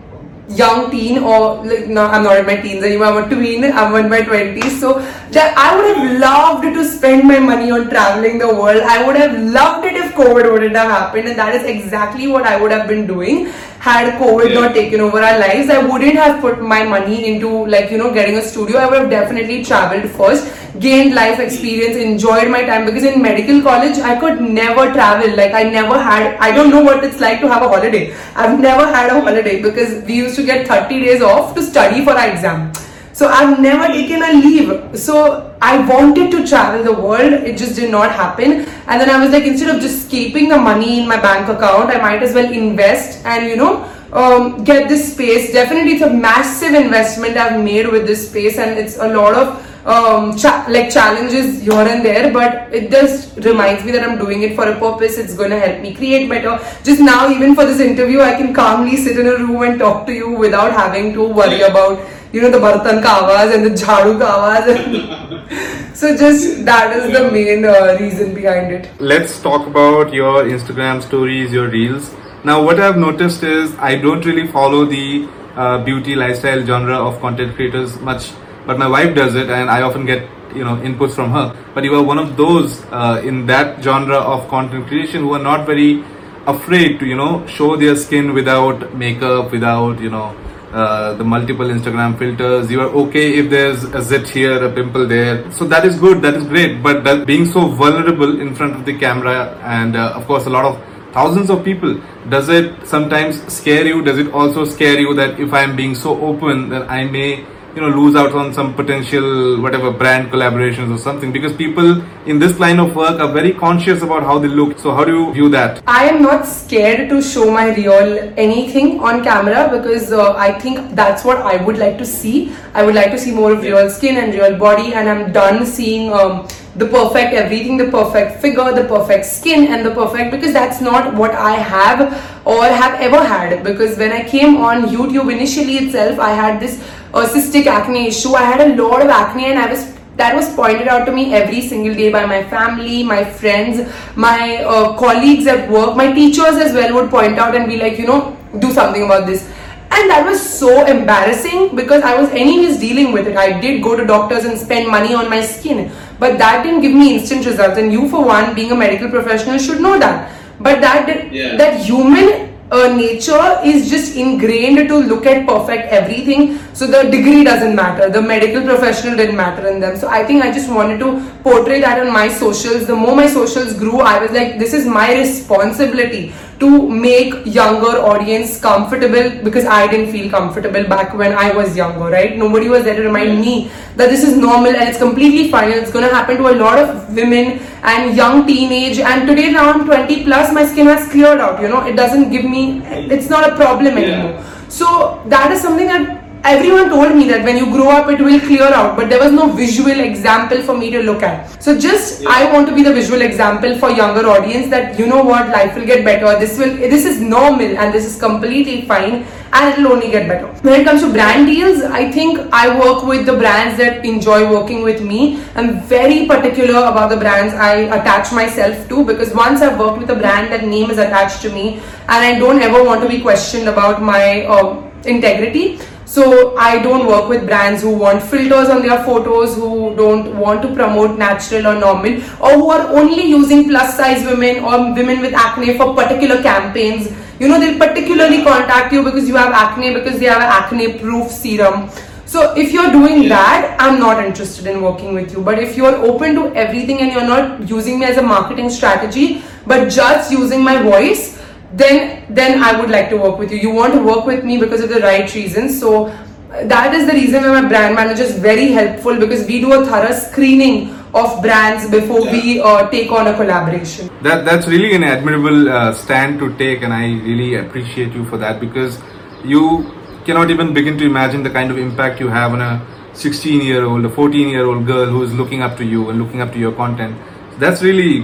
young 0.56 0.90
teen 0.90 1.18
or 1.18 1.64
like 1.64 1.86
no 1.86 2.04
I'm 2.06 2.24
not 2.24 2.38
in 2.38 2.46
my 2.46 2.56
teens 2.56 2.82
anymore 2.82 3.06
I'm 3.06 3.24
a 3.24 3.28
tween 3.28 3.64
I'm 3.64 3.94
in 3.94 4.10
my 4.10 4.20
20s 4.20 4.80
so 4.80 4.98
that 5.30 5.56
I 5.56 5.76
would 5.76 5.96
have 5.96 6.20
loved 6.20 6.64
to 6.64 6.84
spend 6.84 7.28
my 7.28 7.38
money 7.38 7.70
on 7.70 7.88
traveling 7.88 8.38
the 8.38 8.48
world. 8.48 8.82
I 8.82 9.06
would 9.06 9.16
have 9.16 9.38
loved 9.38 9.86
it 9.86 9.94
if 9.94 10.12
COVID 10.14 10.52
wouldn't 10.52 10.74
have 10.74 10.90
happened 10.90 11.28
and 11.28 11.38
that 11.38 11.54
is 11.54 11.62
exactly 11.62 12.26
what 12.26 12.44
I 12.44 12.60
would 12.60 12.72
have 12.72 12.88
been 12.88 13.06
doing 13.06 13.52
had 13.80 14.18
COVID 14.20 14.50
yeah. 14.50 14.60
not 14.60 14.74
taken 14.74 15.00
over 15.00 15.18
our 15.18 15.38
lives 15.38 15.70
I 15.70 15.78
wouldn't 15.84 16.14
have 16.14 16.40
put 16.40 16.62
my 16.62 16.84
money 16.84 17.26
into 17.32 17.50
like 17.66 17.90
you 17.90 17.98
know 17.98 18.12
getting 18.12 18.36
a 18.36 18.42
studio 18.42 18.78
I 18.78 18.86
would 18.86 19.00
have 19.00 19.10
definitely 19.10 19.64
traveled 19.64 20.10
first 20.12 20.56
gained 20.78 21.14
life 21.14 21.40
experience, 21.40 21.96
enjoyed 21.96 22.50
my 22.50 22.62
time 22.62 22.84
because 22.84 23.02
in 23.04 23.20
medical 23.20 23.60
college 23.62 23.98
I 23.98 24.18
could 24.20 24.40
never 24.40 24.92
travel. 24.92 25.36
Like 25.36 25.52
I 25.52 25.64
never 25.64 25.98
had, 25.98 26.36
I 26.36 26.52
don't 26.52 26.70
know 26.70 26.82
what 26.82 27.02
it's 27.02 27.20
like 27.20 27.40
to 27.40 27.48
have 27.48 27.62
a 27.62 27.68
holiday. 27.68 28.14
I've 28.36 28.58
never 28.60 28.86
had 28.86 29.10
a 29.10 29.20
holiday 29.20 29.60
because 29.62 30.04
we 30.04 30.14
used 30.14 30.36
to 30.36 30.44
get 30.44 30.68
30 30.68 31.00
days 31.00 31.22
off 31.22 31.54
to 31.56 31.62
study 31.62 32.04
for 32.04 32.12
our 32.12 32.28
exam. 32.28 32.72
So 33.20 33.28
I've 33.28 33.60
never 33.60 33.86
taken 33.92 34.22
a 34.22 34.32
leave. 34.32 34.98
So 34.98 35.54
I 35.60 35.86
wanted 35.86 36.30
to 36.30 36.46
travel 36.46 36.82
the 36.82 36.94
world. 36.98 37.34
It 37.48 37.58
just 37.58 37.76
did 37.76 37.90
not 37.90 38.10
happen. 38.10 38.64
And 38.86 38.98
then 38.98 39.10
I 39.10 39.22
was 39.22 39.30
like, 39.30 39.44
instead 39.44 39.74
of 39.74 39.82
just 39.82 40.08
keeping 40.08 40.48
the 40.48 40.56
money 40.56 41.00
in 41.00 41.06
my 41.06 41.20
bank 41.20 41.50
account, 41.54 41.90
I 41.90 41.98
might 42.00 42.22
as 42.22 42.32
well 42.32 42.50
invest 42.50 43.26
and 43.26 43.46
you 43.46 43.56
know 43.56 43.84
um, 44.14 44.64
get 44.64 44.88
this 44.88 45.12
space. 45.12 45.52
Definitely, 45.52 45.96
it's 45.96 46.02
a 46.02 46.08
massive 46.08 46.72
investment 46.72 47.36
I've 47.36 47.62
made 47.62 47.88
with 47.88 48.06
this 48.06 48.30
space, 48.30 48.56
and 48.56 48.78
it's 48.78 48.96
a 48.96 49.08
lot 49.08 49.34
of 49.34 49.66
um, 49.86 50.36
cha- 50.36 50.64
like 50.68 50.90
challenges 50.90 51.60
here 51.60 51.86
and 51.92 52.04
there, 52.04 52.32
but 52.32 52.72
it 52.72 52.90
just 52.90 53.36
reminds 53.44 53.84
me 53.84 53.92
that 53.92 54.02
I'm 54.08 54.16
doing 54.18 54.42
it 54.42 54.54
for 54.54 54.66
a 54.68 54.78
purpose. 54.78 55.18
It's 55.18 55.34
going 55.34 55.50
to 55.50 55.58
help 55.58 55.82
me 55.82 55.94
create 55.94 56.28
better. 56.28 56.58
Just 56.84 57.02
now, 57.02 57.28
even 57.30 57.54
for 57.54 57.66
this 57.66 57.80
interview, 57.80 58.20
I 58.20 58.34
can 58.36 58.54
calmly 58.54 58.96
sit 58.96 59.18
in 59.18 59.26
a 59.26 59.36
room 59.36 59.62
and 59.62 59.78
talk 59.78 60.06
to 60.06 60.12
you 60.12 60.30
without 60.30 60.72
having 60.72 61.12
to 61.12 61.28
worry 61.28 61.60
about 61.62 62.00
you 62.32 62.42
know 62.42 62.50
the 62.50 62.58
bartan 62.58 63.02
ka 63.02 63.14
awaz 63.22 63.54
and 63.54 63.64
the 63.66 63.70
jharu 63.70 64.18
ka 64.20 64.28
awaz. 64.38 65.94
so 66.02 66.16
just 66.16 66.64
that 66.64 66.96
is 66.96 67.12
the 67.12 67.30
main 67.30 67.64
uh, 67.64 67.96
reason 68.00 68.34
behind 68.34 68.72
it. 68.72 68.90
Let's 69.00 69.40
talk 69.40 69.66
about 69.66 70.12
your 70.12 70.44
Instagram 70.44 71.02
stories, 71.02 71.52
your 71.52 71.68
reels. 71.68 72.14
Now, 72.42 72.62
what 72.62 72.80
I've 72.80 72.96
noticed 72.96 73.42
is 73.42 73.74
I 73.78 73.96
don't 73.96 74.24
really 74.24 74.46
follow 74.46 74.84
the 74.84 75.28
uh, 75.56 75.84
beauty 75.84 76.14
lifestyle 76.14 76.64
genre 76.64 76.96
of 76.96 77.20
content 77.20 77.54
creators 77.54 77.98
much 78.00 78.30
but 78.66 78.78
my 78.78 78.86
wife 78.86 79.14
does 79.14 79.34
it 79.34 79.50
and 79.50 79.70
I 79.70 79.82
often 79.82 80.06
get 80.06 80.28
you 80.54 80.64
know 80.64 80.76
inputs 80.76 81.14
from 81.14 81.30
her. 81.32 81.56
But 81.74 81.84
you 81.84 81.94
are 81.94 82.02
one 82.02 82.18
of 82.18 82.36
those 82.36 82.82
uh, 82.92 83.22
in 83.24 83.46
that 83.46 83.82
genre 83.82 84.16
of 84.16 84.48
content 84.48 84.86
creation 84.88 85.22
who 85.22 85.34
are 85.34 85.42
not 85.42 85.66
very 85.66 86.04
afraid 86.46 86.98
to 87.00 87.06
you 87.06 87.16
know 87.16 87.46
show 87.46 87.76
their 87.76 87.96
skin 87.96 88.32
without 88.34 88.94
makeup, 88.94 89.52
without 89.52 90.00
you 90.00 90.10
know 90.10 90.36
uh, 90.72 91.14
the 91.14 91.24
multiple 91.24 91.66
Instagram 91.66 92.18
filters. 92.18 92.70
You 92.70 92.80
are 92.80 92.90
okay 93.04 93.38
if 93.38 93.50
there's 93.50 93.84
a 93.84 94.02
zit 94.02 94.28
here, 94.28 94.64
a 94.64 94.72
pimple 94.72 95.06
there. 95.06 95.50
So 95.52 95.66
that 95.66 95.84
is 95.84 95.98
good, 95.98 96.22
that 96.22 96.34
is 96.34 96.46
great. 96.46 96.82
But 96.82 97.04
that 97.04 97.26
being 97.26 97.46
so 97.46 97.68
vulnerable 97.68 98.40
in 98.40 98.54
front 98.54 98.76
of 98.76 98.84
the 98.84 98.96
camera, 98.98 99.58
and 99.62 99.96
uh, 99.96 100.12
of 100.14 100.26
course, 100.26 100.46
a 100.46 100.50
lot 100.50 100.64
of 100.64 100.80
thousands 101.12 101.50
of 101.50 101.64
people, 101.64 102.00
does 102.28 102.48
it 102.48 102.86
sometimes 102.86 103.42
scare 103.52 103.86
you? 103.86 104.02
Does 104.02 104.18
it 104.18 104.32
also 104.32 104.64
scare 104.64 104.98
you 104.98 105.14
that 105.14 105.40
if 105.40 105.52
I 105.52 105.62
am 105.62 105.74
being 105.74 105.94
so 105.94 106.20
open, 106.20 106.68
then 106.68 106.88
I 106.88 107.04
may 107.04 107.44
you 107.74 107.80
know 107.80 107.88
lose 107.88 108.16
out 108.16 108.32
on 108.32 108.52
some 108.52 108.74
potential 108.74 109.60
whatever 109.60 109.90
brand 109.90 110.30
collaborations 110.30 110.94
or 110.94 110.98
something. 110.98 111.32
Because 111.32 111.52
people 111.52 112.02
in 112.26 112.38
this 112.38 112.58
line 112.58 112.78
of 112.78 112.94
work 112.96 113.20
are 113.20 113.32
very 113.32 113.52
conscious 113.52 114.02
about 114.02 114.22
how 114.22 114.38
they 114.38 114.48
look. 114.48 114.78
So 114.78 114.92
how 114.92 115.04
do 115.04 115.16
you 115.16 115.32
view 115.32 115.48
that? 115.50 115.82
I 115.86 116.04
am 116.04 116.22
not 116.22 116.46
scared 116.46 117.08
to 117.10 117.22
show 117.22 117.50
my 117.50 117.74
real 117.74 118.32
anything 118.36 119.00
on 119.00 119.22
camera 119.24 119.68
because 119.70 120.12
uh, 120.12 120.32
i 120.34 120.52
think 120.60 120.94
that's 120.94 121.24
what 121.24 121.38
i 121.38 121.56
would 121.64 121.78
like 121.78 121.98
to 121.98 122.06
see. 122.06 122.52
I 122.74 122.82
would 122.84 122.94
like 122.94 123.10
to 123.12 123.18
see 123.18 123.32
more 123.32 123.52
of 123.52 123.62
real 123.62 123.90
skin 123.90 124.16
and 124.16 124.34
real 124.34 124.58
body 124.58 124.94
and 124.94 125.08
i'm 125.08 125.32
done 125.32 125.66
seeing 125.66 126.12
um, 126.12 126.48
the 126.76 126.86
perfect 126.86 127.34
everything 127.34 127.76
the 127.76 127.90
perfect 127.90 128.40
figure 128.40 128.72
the 128.72 128.84
perfect 128.84 129.24
skin 129.26 129.66
and 129.72 129.84
the 129.84 129.94
perfect 129.94 130.30
because 130.30 130.52
that's 130.52 130.80
not 130.80 131.14
what 131.14 131.32
i 131.32 131.54
have 131.54 132.00
or 132.46 132.64
have 132.64 133.00
ever 133.00 133.22
had. 133.24 133.62
Because 133.64 133.98
when 133.98 134.12
i 134.12 134.22
came 134.28 134.56
on 134.56 134.84
youtube 134.84 135.32
initially 135.32 135.78
itself 135.78 136.18
i 136.18 136.30
had 136.30 136.60
this 136.60 136.82
uh, 137.14 137.26
cystic 137.26 137.66
acne 137.66 138.08
issue 138.08 138.34
i 138.34 138.42
had 138.42 138.60
a 138.66 138.82
lot 138.82 139.02
of 139.02 139.08
acne 139.08 139.46
and 139.46 139.58
i 139.58 139.70
was 139.70 139.86
that 140.16 140.34
was 140.34 140.52
pointed 140.54 140.88
out 140.88 141.04
to 141.06 141.12
me 141.12 141.32
every 141.34 141.60
single 141.60 141.94
day 141.94 142.10
by 142.10 142.24
my 142.26 142.42
family 142.44 143.02
my 143.02 143.22
friends 143.24 143.80
my 144.16 144.58
uh, 144.64 144.96
colleagues 144.96 145.46
at 145.46 145.70
work 145.70 145.96
my 145.96 146.12
teachers 146.12 146.56
as 146.66 146.74
well 146.74 146.94
would 146.94 147.10
point 147.10 147.38
out 147.38 147.54
and 147.54 147.68
be 147.68 147.76
like 147.76 147.98
you 147.98 148.06
know 148.06 148.36
do 148.58 148.72
something 148.72 149.04
about 149.04 149.26
this 149.26 149.48
and 149.92 150.08
that 150.08 150.24
was 150.24 150.40
so 150.40 150.86
embarrassing 150.86 151.74
because 151.74 152.02
I 152.02 152.18
was 152.18 152.30
anyways 152.30 152.78
dealing 152.78 153.12
with 153.12 153.26
it. 153.26 153.36
I 153.36 153.60
did 153.60 153.82
go 153.82 153.96
to 153.96 154.06
doctors 154.06 154.44
and 154.44 154.56
spend 154.56 154.88
money 154.88 155.14
on 155.14 155.28
my 155.28 155.42
skin, 155.42 155.90
but 156.18 156.38
that 156.38 156.62
didn't 156.62 156.80
give 156.80 156.94
me 156.94 157.16
instant 157.16 157.44
results. 157.44 157.76
And 157.76 157.92
you, 157.92 158.08
for 158.08 158.24
one, 158.24 158.54
being 158.54 158.70
a 158.70 158.76
medical 158.76 159.10
professional, 159.10 159.58
should 159.58 159.80
know 159.80 159.98
that. 159.98 160.32
But 160.60 160.80
that 160.80 161.32
yeah. 161.32 161.56
that 161.56 161.80
human 161.80 162.49
uh, 162.70 162.94
nature 162.96 163.60
is 163.64 163.90
just 163.90 164.16
ingrained 164.16 164.88
to 164.88 164.96
look 164.96 165.26
at 165.26 165.46
perfect 165.46 165.88
everything. 165.88 166.58
So 166.72 166.86
the 166.86 167.02
degree 167.10 167.42
doesn't 167.44 167.74
matter. 167.74 168.08
The 168.08 168.22
medical 168.22 168.62
professional 168.62 169.16
didn't 169.16 169.36
matter 169.36 169.66
in 169.68 169.80
them. 169.80 169.96
So 169.96 170.08
I 170.08 170.24
think 170.24 170.44
I 170.44 170.52
just 170.52 170.70
wanted 170.70 171.00
to 171.00 171.20
portray 171.42 171.80
that 171.80 171.98
on 171.98 172.12
my 172.12 172.28
socials. 172.28 172.86
The 172.86 172.94
more 172.94 173.16
my 173.16 173.26
socials 173.26 173.74
grew, 173.74 174.00
I 174.00 174.20
was 174.20 174.30
like, 174.30 174.58
this 174.58 174.72
is 174.72 174.86
my 174.86 175.12
responsibility 175.18 176.32
to 176.60 176.88
make 176.88 177.34
younger 177.46 177.92
audience 178.12 178.60
comfortable 178.60 179.42
because 179.42 179.64
I 179.64 179.86
didn't 179.86 180.12
feel 180.12 180.30
comfortable 180.30 180.84
back 180.84 181.14
when 181.14 181.32
I 181.32 181.50
was 181.56 181.74
younger, 181.74 182.10
right? 182.10 182.36
Nobody 182.36 182.68
was 182.68 182.84
there 182.84 182.96
to 182.96 183.02
remind 183.02 183.40
me 183.40 183.70
that 183.96 184.10
this 184.10 184.22
is 184.22 184.36
normal 184.36 184.68
and 184.68 184.88
it's 184.88 184.98
completely 184.98 185.50
fine 185.50 185.72
and 185.72 185.80
it's 185.80 185.90
going 185.90 186.06
to 186.06 186.14
happen 186.14 186.36
to 186.36 186.48
a 186.48 186.56
lot 186.56 186.78
of 186.78 187.14
women 187.14 187.60
and 187.82 188.14
young 188.14 188.46
teenage 188.46 188.98
and 188.98 189.26
today 189.26 189.50
now 189.50 189.70
I'm 189.72 189.86
20 189.86 190.24
plus 190.24 190.52
my 190.52 190.66
skin 190.66 190.86
has 190.86 191.10
cleared 191.10 191.40
out, 191.40 191.62
you 191.62 191.68
know, 191.68 191.86
it 191.86 191.96
doesn't 191.96 192.30
give 192.30 192.44
me, 192.44 192.82
it's 192.84 193.30
not 193.30 193.50
a 193.50 193.56
problem 193.56 193.96
anymore. 193.96 194.44
So 194.68 195.22
that 195.26 195.50
is 195.50 195.62
something 195.62 195.86
that 195.86 196.19
everyone 196.44 196.88
told 196.88 197.14
me 197.14 197.28
that 197.28 197.44
when 197.44 197.56
you 197.56 197.66
grow 197.66 197.88
up 197.90 198.08
it 198.08 198.20
will 198.20 198.40
clear 198.40 198.62
out 198.62 198.96
but 198.96 199.08
there 199.10 199.20
was 199.20 199.32
no 199.32 199.46
visual 199.52 200.00
example 200.00 200.62
for 200.62 200.76
me 200.76 200.90
to 200.90 201.02
look 201.02 201.22
at. 201.22 201.62
So 201.62 201.78
just 201.78 202.22
yeah. 202.22 202.30
i 202.30 202.52
want 202.52 202.68
to 202.68 202.74
be 202.74 202.82
the 202.82 202.92
visual 202.92 203.20
example 203.20 203.76
for 203.78 203.90
younger 203.90 204.26
audience 204.26 204.70
that 204.70 204.98
you 204.98 205.06
know 205.06 205.22
what 205.22 205.48
life 205.48 205.74
will 205.74 205.86
get 205.86 206.04
better. 206.04 206.38
This 206.38 206.58
will 206.58 206.76
this 206.76 207.04
is 207.04 207.20
normal 207.20 207.76
and 207.76 207.92
this 207.92 208.06
is 208.06 208.18
completely 208.18 208.82
fine 208.86 209.26
and 209.52 209.74
it'll 209.74 209.92
only 209.92 210.10
get 210.10 210.28
better. 210.28 210.46
When 210.62 210.80
it 210.80 210.84
comes 210.84 211.02
to 211.02 211.12
brand 211.12 211.46
deals 211.46 211.82
i 211.82 212.10
think 212.10 212.38
i 212.52 212.64
work 212.78 213.04
with 213.04 213.26
the 213.26 213.36
brands 213.36 213.76
that 213.78 214.04
enjoy 214.04 214.50
working 214.50 214.82
with 214.82 215.02
me. 215.02 215.42
I'm 215.54 215.80
very 215.82 216.26
particular 216.26 216.80
about 216.90 217.10
the 217.10 217.16
brands 217.16 217.54
i 217.54 217.74
attach 218.00 218.32
myself 218.32 218.88
to 218.88 219.04
because 219.04 219.34
once 219.34 219.60
i've 219.60 219.78
worked 219.78 219.98
with 219.98 220.10
a 220.10 220.14
brand 220.14 220.52
that 220.52 220.64
name 220.64 220.90
is 220.90 220.98
attached 220.98 221.42
to 221.42 221.50
me 221.50 221.80
and 222.08 222.28
i 222.28 222.38
don't 222.38 222.62
ever 222.62 222.82
want 222.84 223.02
to 223.02 223.08
be 223.08 223.20
questioned 223.20 223.68
about 223.68 224.02
my 224.02 224.44
uh, 224.44 224.82
integrity 225.04 225.78
so 226.10 226.56
I 226.56 226.82
don't 226.82 227.06
work 227.06 227.28
with 227.28 227.46
brands 227.46 227.82
who 227.82 227.90
want 227.96 228.20
filters 228.20 228.68
on 228.68 228.82
their 228.82 229.04
photos, 229.04 229.54
who 229.54 229.94
don't 229.94 230.36
want 230.36 230.60
to 230.62 230.74
promote 230.74 231.16
natural 231.16 231.68
or 231.68 231.74
normal, 231.78 232.16
or 232.42 232.54
who 232.54 232.70
are 232.70 232.88
only 233.00 233.26
using 233.26 233.68
plus 233.68 233.96
size 233.96 234.24
women 234.26 234.64
or 234.64 234.92
women 234.92 235.20
with 235.20 235.34
acne 235.34 235.76
for 235.78 235.94
particular 235.94 236.42
campaigns. 236.42 237.12
You 237.38 237.46
know, 237.46 237.60
they'll 237.60 237.78
particularly 237.78 238.42
contact 238.42 238.92
you 238.92 239.04
because 239.04 239.28
you 239.28 239.36
have 239.36 239.52
acne, 239.52 239.94
because 239.94 240.18
they 240.18 240.26
have 240.26 240.42
an 240.42 240.50
acne 240.50 240.98
proof 240.98 241.30
serum. 241.30 241.88
So 242.26 242.54
if 242.56 242.72
you're 242.72 242.90
doing 242.90 243.28
that, 243.28 243.76
I'm 243.78 244.00
not 244.00 244.24
interested 244.24 244.66
in 244.66 244.82
working 244.82 245.14
with 245.14 245.32
you. 245.32 245.40
But 245.40 245.60
if 245.60 245.76
you're 245.76 245.94
open 245.94 246.34
to 246.34 246.52
everything 246.56 246.98
and 247.02 247.12
you're 247.12 247.26
not 247.26 247.68
using 247.68 248.00
me 248.00 248.06
as 248.06 248.16
a 248.16 248.22
marketing 248.22 248.68
strategy, 248.68 249.42
but 249.64 249.88
just 249.88 250.32
using 250.32 250.60
my 250.60 250.82
voice, 250.82 251.39
then 251.72 252.24
then 252.28 252.62
I 252.62 252.80
would 252.80 252.90
like 252.90 253.08
to 253.10 253.16
work 253.16 253.38
with 253.38 253.52
you. 253.52 253.58
You 253.58 253.70
want 253.70 253.94
to 253.94 254.02
work 254.02 254.26
with 254.26 254.44
me 254.44 254.58
because 254.58 254.80
of 254.80 254.88
the 254.88 255.00
right 255.00 255.32
reasons. 255.34 255.78
So 255.78 256.06
that 256.50 256.94
is 256.94 257.06
the 257.06 257.12
reason 257.12 257.42
why 257.44 257.60
my 257.60 257.68
brand 257.68 257.94
manager 257.94 258.24
is 258.24 258.38
very 258.38 258.72
helpful 258.72 259.18
because 259.18 259.46
we 259.46 259.60
do 259.60 259.72
a 259.72 259.84
thorough 259.86 260.12
screening 260.12 260.90
of 261.14 261.42
brands 261.42 261.88
before 261.90 262.20
yeah. 262.20 262.32
we 262.32 262.60
uh, 262.60 262.88
take 262.90 263.10
on 263.10 263.28
a 263.28 263.34
collaboration. 263.34 264.10
That 264.22 264.44
that's 264.44 264.66
really 264.66 264.94
an 264.94 265.04
admirable 265.04 265.68
uh, 265.68 265.92
stand 265.92 266.38
to 266.40 266.56
take, 266.56 266.82
and 266.82 266.92
I 266.92 267.06
really 267.30 267.54
appreciate 267.54 268.12
you 268.12 268.24
for 268.26 268.36
that 268.38 268.60
because 268.60 269.00
you 269.44 269.92
cannot 270.24 270.50
even 270.50 270.74
begin 270.74 270.98
to 270.98 271.06
imagine 271.06 271.42
the 271.42 271.50
kind 271.50 271.70
of 271.70 271.78
impact 271.78 272.20
you 272.20 272.28
have 272.28 272.52
on 272.52 272.60
a 272.60 272.86
16 273.14 273.62
year 273.62 273.84
old, 273.84 274.04
a 274.04 274.08
14 274.08 274.48
year 274.48 274.66
old 274.66 274.86
girl 274.86 275.06
who 275.06 275.22
is 275.22 275.32
looking 275.34 275.62
up 275.62 275.76
to 275.76 275.84
you 275.84 276.10
and 276.10 276.20
looking 276.20 276.40
up 276.40 276.52
to 276.52 276.58
your 276.58 276.72
content 276.72 277.16
that's 277.60 277.82
really 277.82 278.20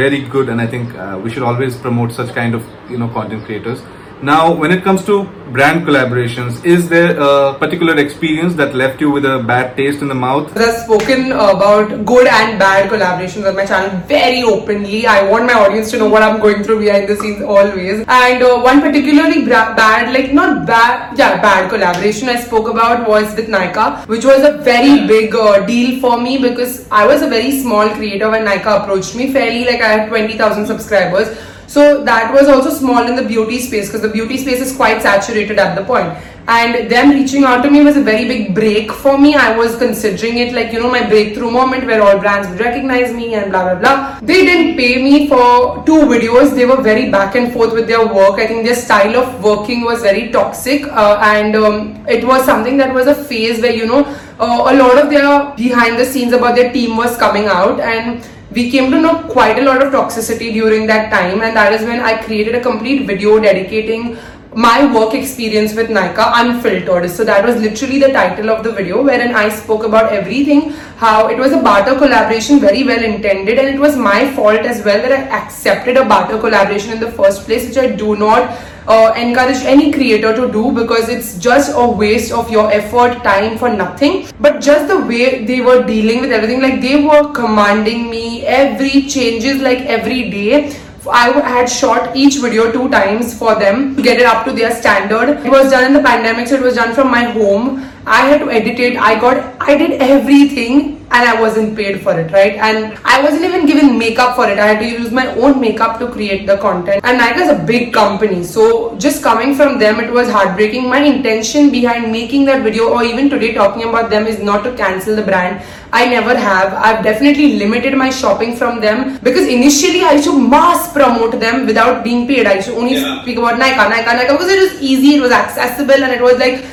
very 0.00 0.20
good 0.34 0.48
and 0.48 0.60
i 0.60 0.66
think 0.66 0.94
uh, 0.94 1.18
we 1.22 1.30
should 1.30 1.42
always 1.42 1.76
promote 1.76 2.12
such 2.12 2.34
kind 2.34 2.54
of 2.54 2.64
you 2.90 2.98
know 2.98 3.08
content 3.08 3.44
creators 3.44 3.80
now, 4.22 4.50
when 4.50 4.70
it 4.72 4.82
comes 4.82 5.04
to 5.04 5.24
brand 5.52 5.86
collaborations, 5.86 6.64
is 6.64 6.88
there 6.88 7.20
a 7.20 7.52
particular 7.58 7.98
experience 7.98 8.54
that 8.54 8.74
left 8.74 8.98
you 8.98 9.10
with 9.10 9.26
a 9.26 9.44
bad 9.46 9.76
taste 9.76 10.00
in 10.00 10.08
the 10.08 10.14
mouth? 10.14 10.56
I've 10.56 10.74
spoken 10.84 11.32
about 11.32 12.06
good 12.06 12.26
and 12.26 12.58
bad 12.58 12.90
collaborations 12.90 13.46
on 13.46 13.54
my 13.56 13.66
channel 13.66 14.00
very 14.06 14.42
openly. 14.42 15.06
I 15.06 15.30
want 15.30 15.44
my 15.44 15.52
audience 15.52 15.90
to 15.90 15.98
know 15.98 16.08
what 16.08 16.22
I'm 16.22 16.40
going 16.40 16.64
through 16.64 16.80
behind 16.80 17.08
the 17.08 17.16
scenes 17.16 17.42
always. 17.42 18.04
And 18.08 18.42
uh, 18.42 18.58
one 18.60 18.80
particularly 18.80 19.44
bad, 19.44 20.12
like 20.14 20.32
not 20.32 20.66
bad, 20.66 21.18
yeah, 21.18 21.40
bad 21.42 21.68
collaboration 21.68 22.30
I 22.30 22.36
spoke 22.36 22.68
about 22.68 23.06
was 23.06 23.36
with 23.36 23.48
Nykaa, 23.48 24.08
which 24.08 24.24
was 24.24 24.42
a 24.44 24.62
very 24.62 25.06
big 25.06 25.34
uh, 25.34 25.66
deal 25.66 26.00
for 26.00 26.18
me 26.18 26.38
because 26.38 26.88
I 26.90 27.06
was 27.06 27.20
a 27.20 27.28
very 27.28 27.60
small 27.60 27.86
creator 27.90 28.30
when 28.30 28.46
Nykaa 28.46 28.82
approached 28.82 29.14
me. 29.14 29.30
Fairly, 29.30 29.66
like 29.66 29.82
I 29.82 29.88
had 29.88 30.08
20,000 30.08 30.66
subscribers 30.66 31.36
so 31.66 32.04
that 32.04 32.32
was 32.32 32.48
also 32.48 32.70
small 32.70 33.06
in 33.06 33.16
the 33.16 33.24
beauty 33.24 33.58
space 33.58 33.88
because 33.88 34.02
the 34.02 34.08
beauty 34.08 34.38
space 34.38 34.60
is 34.60 34.74
quite 34.74 35.02
saturated 35.02 35.58
at 35.58 35.76
the 35.76 35.84
point. 35.84 36.16
And 36.48 36.88
them 36.88 37.10
reaching 37.10 37.42
out 37.42 37.62
to 37.62 37.70
me 37.70 37.82
was 37.82 37.96
a 37.96 38.02
very 38.02 38.24
big 38.24 38.54
break 38.54 38.92
for 38.92 39.18
me. 39.18 39.34
I 39.34 39.56
was 39.56 39.76
considering 39.78 40.38
it 40.38 40.54
like, 40.54 40.72
you 40.72 40.78
know, 40.78 40.88
my 40.88 41.04
breakthrough 41.04 41.50
moment 41.50 41.86
where 41.86 42.00
all 42.00 42.20
brands 42.20 42.48
would 42.48 42.60
recognize 42.60 43.12
me 43.12 43.34
and 43.34 43.50
blah 43.50 43.64
blah 43.64 43.80
blah. 43.80 44.20
They 44.20 44.44
didn't 44.44 44.76
pay 44.76 45.02
me 45.02 45.28
for 45.28 45.84
two 45.84 46.02
videos. 46.12 46.54
They 46.54 46.64
were 46.64 46.80
very 46.80 47.10
back 47.10 47.34
and 47.34 47.52
forth 47.52 47.72
with 47.72 47.88
their 47.88 48.06
work. 48.06 48.38
I 48.38 48.46
think 48.46 48.64
their 48.64 48.76
style 48.76 49.16
of 49.16 49.42
working 49.42 49.82
was 49.82 50.02
very 50.02 50.30
toxic. 50.30 50.84
Uh, 50.84 51.18
and 51.20 51.56
um, 51.56 52.06
it 52.06 52.24
was 52.24 52.44
something 52.44 52.76
that 52.76 52.94
was 52.94 53.08
a 53.08 53.14
phase 53.14 53.60
where, 53.60 53.74
you 53.74 53.86
know, 53.86 54.04
uh, 54.38 54.72
a 54.72 54.74
lot 54.76 54.98
of 54.98 55.10
their 55.10 55.52
behind 55.56 55.98
the 55.98 56.04
scenes 56.04 56.32
about 56.32 56.54
their 56.54 56.72
team 56.72 56.96
was 56.96 57.16
coming 57.16 57.46
out 57.46 57.80
and 57.80 58.24
we 58.50 58.70
came 58.70 58.90
to 58.90 59.00
know 59.00 59.24
quite 59.24 59.58
a 59.58 59.62
lot 59.62 59.82
of 59.82 59.92
toxicity 59.92 60.52
during 60.52 60.86
that 60.86 61.10
time 61.10 61.42
and 61.42 61.56
that 61.56 61.72
is 61.72 61.82
when 61.82 62.00
I 62.00 62.22
created 62.22 62.54
a 62.54 62.60
complete 62.60 63.06
video 63.06 63.40
dedicating 63.40 64.16
my 64.56 64.90
work 64.90 65.12
experience 65.12 65.74
with 65.74 65.90
Nykaa 65.90 66.32
unfiltered. 66.42 67.10
So 67.10 67.24
that 67.24 67.44
was 67.44 67.56
literally 67.56 67.98
the 67.98 68.08
title 68.08 68.48
of 68.48 68.64
the 68.64 68.72
video 68.72 69.02
wherein 69.02 69.34
I 69.34 69.50
spoke 69.50 69.84
about 69.84 70.10
everything, 70.14 70.70
how 70.96 71.28
it 71.28 71.36
was 71.36 71.52
a 71.52 71.58
barter 71.58 71.94
collaboration, 71.94 72.58
very 72.58 72.82
well 72.82 73.04
intended, 73.04 73.58
and 73.58 73.68
it 73.68 73.78
was 73.78 73.96
my 73.98 74.32
fault 74.32 74.60
as 74.60 74.82
well 74.82 75.02
that 75.02 75.12
I 75.12 75.42
accepted 75.42 75.98
a 75.98 76.06
barter 76.06 76.38
collaboration 76.38 76.94
in 76.94 77.00
the 77.00 77.10
first 77.10 77.44
place, 77.44 77.68
which 77.68 77.76
I 77.76 77.94
do 77.94 78.16
not 78.16 78.58
uh, 78.88 79.12
encourage 79.14 79.58
any 79.58 79.92
creator 79.92 80.34
to 80.34 80.50
do 80.50 80.72
because 80.72 81.10
it's 81.10 81.36
just 81.36 81.72
a 81.74 81.86
waste 81.86 82.32
of 82.32 82.50
your 82.50 82.72
effort, 82.72 83.22
time 83.22 83.58
for 83.58 83.68
nothing. 83.68 84.26
But 84.40 84.62
just 84.62 84.88
the 84.88 85.04
way 85.04 85.44
they 85.44 85.60
were 85.60 85.84
dealing 85.84 86.22
with 86.22 86.32
everything, 86.32 86.62
like 86.62 86.80
they 86.80 87.04
were 87.04 87.30
commanding 87.34 88.08
me 88.08 88.46
every 88.46 89.02
changes 89.02 89.60
like 89.60 89.80
every 89.80 90.30
day 90.30 90.74
I 91.08 91.30
had 91.48 91.66
shot 91.66 92.16
each 92.16 92.36
video 92.36 92.72
two 92.72 92.88
times 92.90 93.36
for 93.38 93.54
them 93.54 93.96
to 93.96 94.02
get 94.02 94.18
it 94.18 94.26
up 94.26 94.44
to 94.46 94.52
their 94.52 94.74
standard. 94.74 95.44
It 95.44 95.50
was 95.50 95.70
done 95.70 95.84
in 95.84 95.92
the 95.92 96.02
pandemic, 96.02 96.48
so 96.48 96.56
it 96.56 96.62
was 96.62 96.74
done 96.74 96.94
from 96.94 97.10
my 97.10 97.24
home. 97.24 97.90
I 98.06 98.26
had 98.26 98.38
to 98.40 98.50
edit 98.50 98.78
it. 98.78 98.96
I 98.96 99.18
got, 99.18 99.56
I 99.60 99.76
did 99.76 100.00
everything 100.00 100.96
and 101.10 101.28
I 101.28 101.40
wasn't 101.40 101.76
paid 101.76 102.00
for 102.02 102.18
it, 102.18 102.30
right? 102.32 102.54
And 102.54 102.98
I 103.04 103.22
wasn't 103.22 103.44
even 103.44 103.66
given 103.66 103.98
makeup 103.98 104.36
for 104.36 104.48
it. 104.48 104.58
I 104.58 104.66
had 104.66 104.78
to 104.80 104.86
use 104.86 105.10
my 105.10 105.26
own 105.34 105.60
makeup 105.60 105.98
to 106.00 106.08
create 106.10 106.46
the 106.46 106.56
content. 106.58 107.00
And 107.04 107.20
Nykaa 107.20 107.42
is 107.42 107.48
a 107.48 107.64
big 107.64 107.92
company, 107.92 108.42
so 108.42 108.96
just 108.98 109.22
coming 109.22 109.54
from 109.54 109.78
them, 109.78 110.00
it 110.00 110.12
was 110.12 110.30
heartbreaking. 110.30 110.88
My 110.88 110.98
intention 110.98 111.70
behind 111.70 112.10
making 112.12 112.44
that 112.46 112.62
video 112.62 112.90
or 112.90 113.02
even 113.04 113.30
today 113.30 113.54
talking 113.54 113.88
about 113.88 114.10
them 114.10 114.26
is 114.26 114.40
not 114.40 114.62
to 114.64 114.76
cancel 114.76 115.16
the 115.16 115.22
brand. 115.22 115.64
I 115.98 116.06
never 116.08 116.34
have. 116.36 116.74
I've 116.86 117.02
definitely 117.02 117.56
limited 117.58 117.96
my 117.96 118.10
shopping 118.10 118.54
from 118.54 118.80
them 118.80 119.18
because 119.22 119.46
initially 119.48 120.02
I 120.02 120.12
used 120.12 120.26
to 120.30 120.38
mass 120.38 120.92
promote 120.92 121.38
them 121.40 121.64
without 121.64 122.04
being 122.04 122.26
paid. 122.26 122.46
I 122.46 122.56
used 122.56 122.68
to 122.68 122.76
only 122.76 122.96
yeah. 122.96 123.22
speak 123.22 123.38
about 123.38 123.58
Nykaa, 123.60 123.86
Nykaa, 123.92 124.16
Nykaa 124.18 124.32
because 124.32 124.52
it 124.56 124.60
was 124.64 124.82
easy, 124.82 125.14
it 125.16 125.22
was 125.22 125.32
accessible, 125.32 126.04
and 126.08 126.12
it 126.12 126.20
was 126.20 126.38
like 126.38 126.64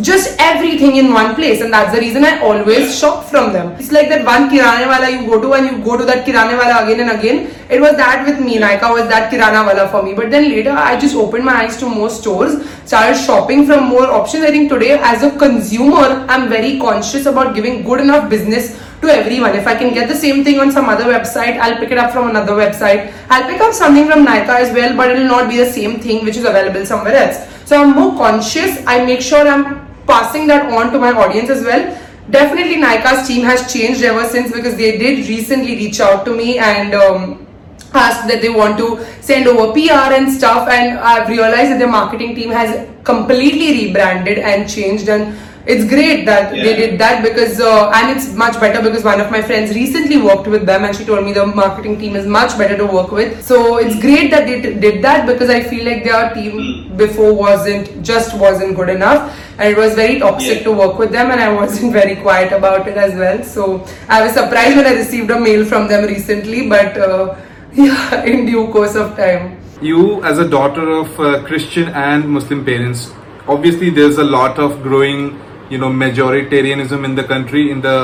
just 0.00 0.36
everything 0.38 0.96
in 0.96 1.12
one 1.12 1.34
place 1.34 1.60
and 1.60 1.72
that's 1.72 1.92
the 1.94 2.00
reason 2.00 2.24
I 2.24 2.40
always 2.40 2.96
shop 2.96 3.24
from 3.24 3.52
them. 3.52 3.72
It's 3.72 3.90
like 3.90 4.08
that 4.08 4.24
one 4.24 4.48
kirane 4.48 4.86
wala 4.86 5.10
you 5.10 5.26
go 5.26 5.40
to 5.40 5.52
and 5.54 5.66
you 5.66 5.84
go 5.84 5.96
to 5.96 6.04
that 6.04 6.24
kirane 6.26 6.56
wala 6.56 6.84
again 6.84 7.00
and 7.00 7.18
again. 7.18 7.50
It 7.68 7.80
was 7.80 7.96
that 7.96 8.24
with 8.26 8.38
me. 8.38 8.58
Nykaa 8.58 8.92
was 8.92 9.08
that 9.08 9.32
kirana 9.32 9.66
wala 9.66 9.88
for 9.88 10.02
me. 10.02 10.14
But 10.14 10.30
then 10.30 10.48
later 10.50 10.70
I 10.70 10.98
just 10.98 11.16
opened 11.16 11.44
my 11.44 11.64
eyes 11.64 11.76
to 11.78 11.88
more 11.88 12.10
stores, 12.10 12.68
started 12.84 13.18
shopping 13.20 13.66
from 13.66 13.84
more 13.84 14.06
options. 14.06 14.44
I 14.44 14.50
think 14.50 14.70
today 14.70 14.98
as 15.00 15.22
a 15.22 15.36
consumer, 15.38 16.26
I'm 16.28 16.48
very 16.48 16.78
conscious 16.78 17.26
about 17.26 17.54
giving 17.54 17.82
good 17.82 18.00
enough 18.00 18.30
business 18.30 18.80
to 19.00 19.08
everyone. 19.08 19.54
If 19.54 19.66
I 19.66 19.74
can 19.74 19.92
get 19.92 20.08
the 20.08 20.14
same 20.16 20.44
thing 20.44 20.60
on 20.60 20.70
some 20.70 20.88
other 20.88 21.04
website, 21.04 21.58
I'll 21.58 21.78
pick 21.78 21.90
it 21.90 21.98
up 21.98 22.12
from 22.12 22.30
another 22.30 22.52
website. 22.52 23.12
I'll 23.28 23.48
pick 23.48 23.60
up 23.60 23.72
something 23.72 24.06
from 24.06 24.24
Nykaa 24.26 24.60
as 24.60 24.72
well, 24.74 24.96
but 24.96 25.10
it 25.10 25.18
will 25.18 25.28
not 25.28 25.48
be 25.48 25.56
the 25.56 25.70
same 25.70 26.00
thing 26.00 26.24
which 26.24 26.36
is 26.36 26.44
available 26.44 26.86
somewhere 26.86 27.16
else. 27.16 27.53
So 27.64 27.80
I'm 27.82 27.94
more 27.94 28.12
conscious. 28.16 28.84
I 28.86 29.04
make 29.04 29.20
sure 29.20 29.46
I'm 29.46 29.86
passing 30.06 30.46
that 30.48 30.72
on 30.72 30.92
to 30.92 30.98
my 30.98 31.12
audience 31.12 31.50
as 31.50 31.64
well. 31.64 32.00
Definitely 32.30 32.76
Nykaa's 32.76 33.26
team 33.26 33.44
has 33.44 33.72
changed 33.72 34.02
ever 34.02 34.26
since 34.28 34.52
because 34.52 34.76
they 34.76 34.98
did 34.98 35.28
recently 35.28 35.76
reach 35.76 36.00
out 36.00 36.24
to 36.24 36.34
me 36.34 36.58
and 36.58 36.94
um, 36.94 37.46
ask 37.92 38.26
that 38.28 38.40
they 38.42 38.48
want 38.48 38.78
to 38.78 39.04
send 39.20 39.46
over 39.46 39.72
PR 39.72 40.12
and 40.18 40.32
stuff 40.32 40.68
and 40.68 40.98
I've 40.98 41.28
realized 41.28 41.70
that 41.72 41.78
their 41.78 41.88
marketing 41.90 42.34
team 42.34 42.50
has 42.50 42.88
completely 43.04 43.86
rebranded 43.86 44.38
and 44.38 44.68
changed 44.68 45.08
and 45.08 45.36
it's 45.66 45.88
great 45.88 46.26
that 46.26 46.54
yeah. 46.54 46.62
they 46.62 46.76
did 46.76 47.00
that 47.00 47.22
because 47.22 47.58
uh, 47.58 47.90
and 47.94 48.14
it's 48.14 48.34
much 48.34 48.58
better 48.60 48.82
because 48.82 49.02
one 49.02 49.18
of 49.20 49.30
my 49.30 49.40
friends 49.40 49.74
recently 49.74 50.18
worked 50.20 50.46
with 50.46 50.66
them 50.66 50.84
and 50.84 50.94
she 50.94 51.04
told 51.04 51.24
me 51.24 51.32
the 51.32 51.46
marketing 51.46 51.98
team 51.98 52.16
is 52.16 52.26
much 52.26 52.56
better 52.58 52.76
to 52.76 52.86
work 52.86 53.10
with 53.10 53.42
so 53.42 53.78
it's 53.78 53.98
great 54.00 54.30
that 54.30 54.46
they 54.46 54.60
did 54.60 55.02
that 55.02 55.26
because 55.26 55.48
i 55.48 55.62
feel 55.62 55.84
like 55.86 56.04
their 56.04 56.34
team 56.34 56.52
hmm. 56.52 56.96
before 56.98 57.32
wasn't 57.32 58.02
just 58.02 58.36
wasn't 58.38 58.76
good 58.76 58.90
enough 58.90 59.40
and 59.58 59.68
it 59.70 59.76
was 59.76 59.94
very 59.94 60.18
toxic 60.18 60.58
yeah. 60.58 60.64
to 60.64 60.72
work 60.72 60.98
with 60.98 61.10
them 61.12 61.30
and 61.30 61.40
i 61.40 61.50
wasn't 61.50 61.92
very 62.00 62.16
quiet 62.16 62.52
about 62.52 62.86
it 62.86 62.98
as 62.98 63.14
well 63.14 63.42
so 63.42 63.82
i 64.08 64.22
was 64.22 64.34
surprised 64.34 64.76
when 64.76 64.86
i 64.86 64.92
received 64.92 65.30
a 65.30 65.40
mail 65.40 65.64
from 65.64 65.88
them 65.88 66.04
recently 66.04 66.68
but 66.68 66.96
uh, 66.98 67.34
yeah 67.72 68.22
in 68.24 68.44
due 68.44 68.66
course 68.68 68.94
of 68.96 69.16
time 69.16 69.58
you 69.80 70.22
as 70.24 70.38
a 70.38 70.48
daughter 70.48 70.90
of 70.90 71.18
uh, 71.18 71.42
christian 71.46 71.88
and 71.88 72.28
muslim 72.28 72.62
parents 72.64 73.10
obviously 73.48 73.88
there's 73.88 74.18
a 74.18 74.24
lot 74.24 74.58
of 74.58 74.82
growing 74.82 75.40
you 75.74 75.78
know 75.82 75.90
majoritarianism 75.90 77.04
in 77.04 77.14
the 77.20 77.24
country 77.34 77.70
in 77.70 77.80
the 77.86 77.98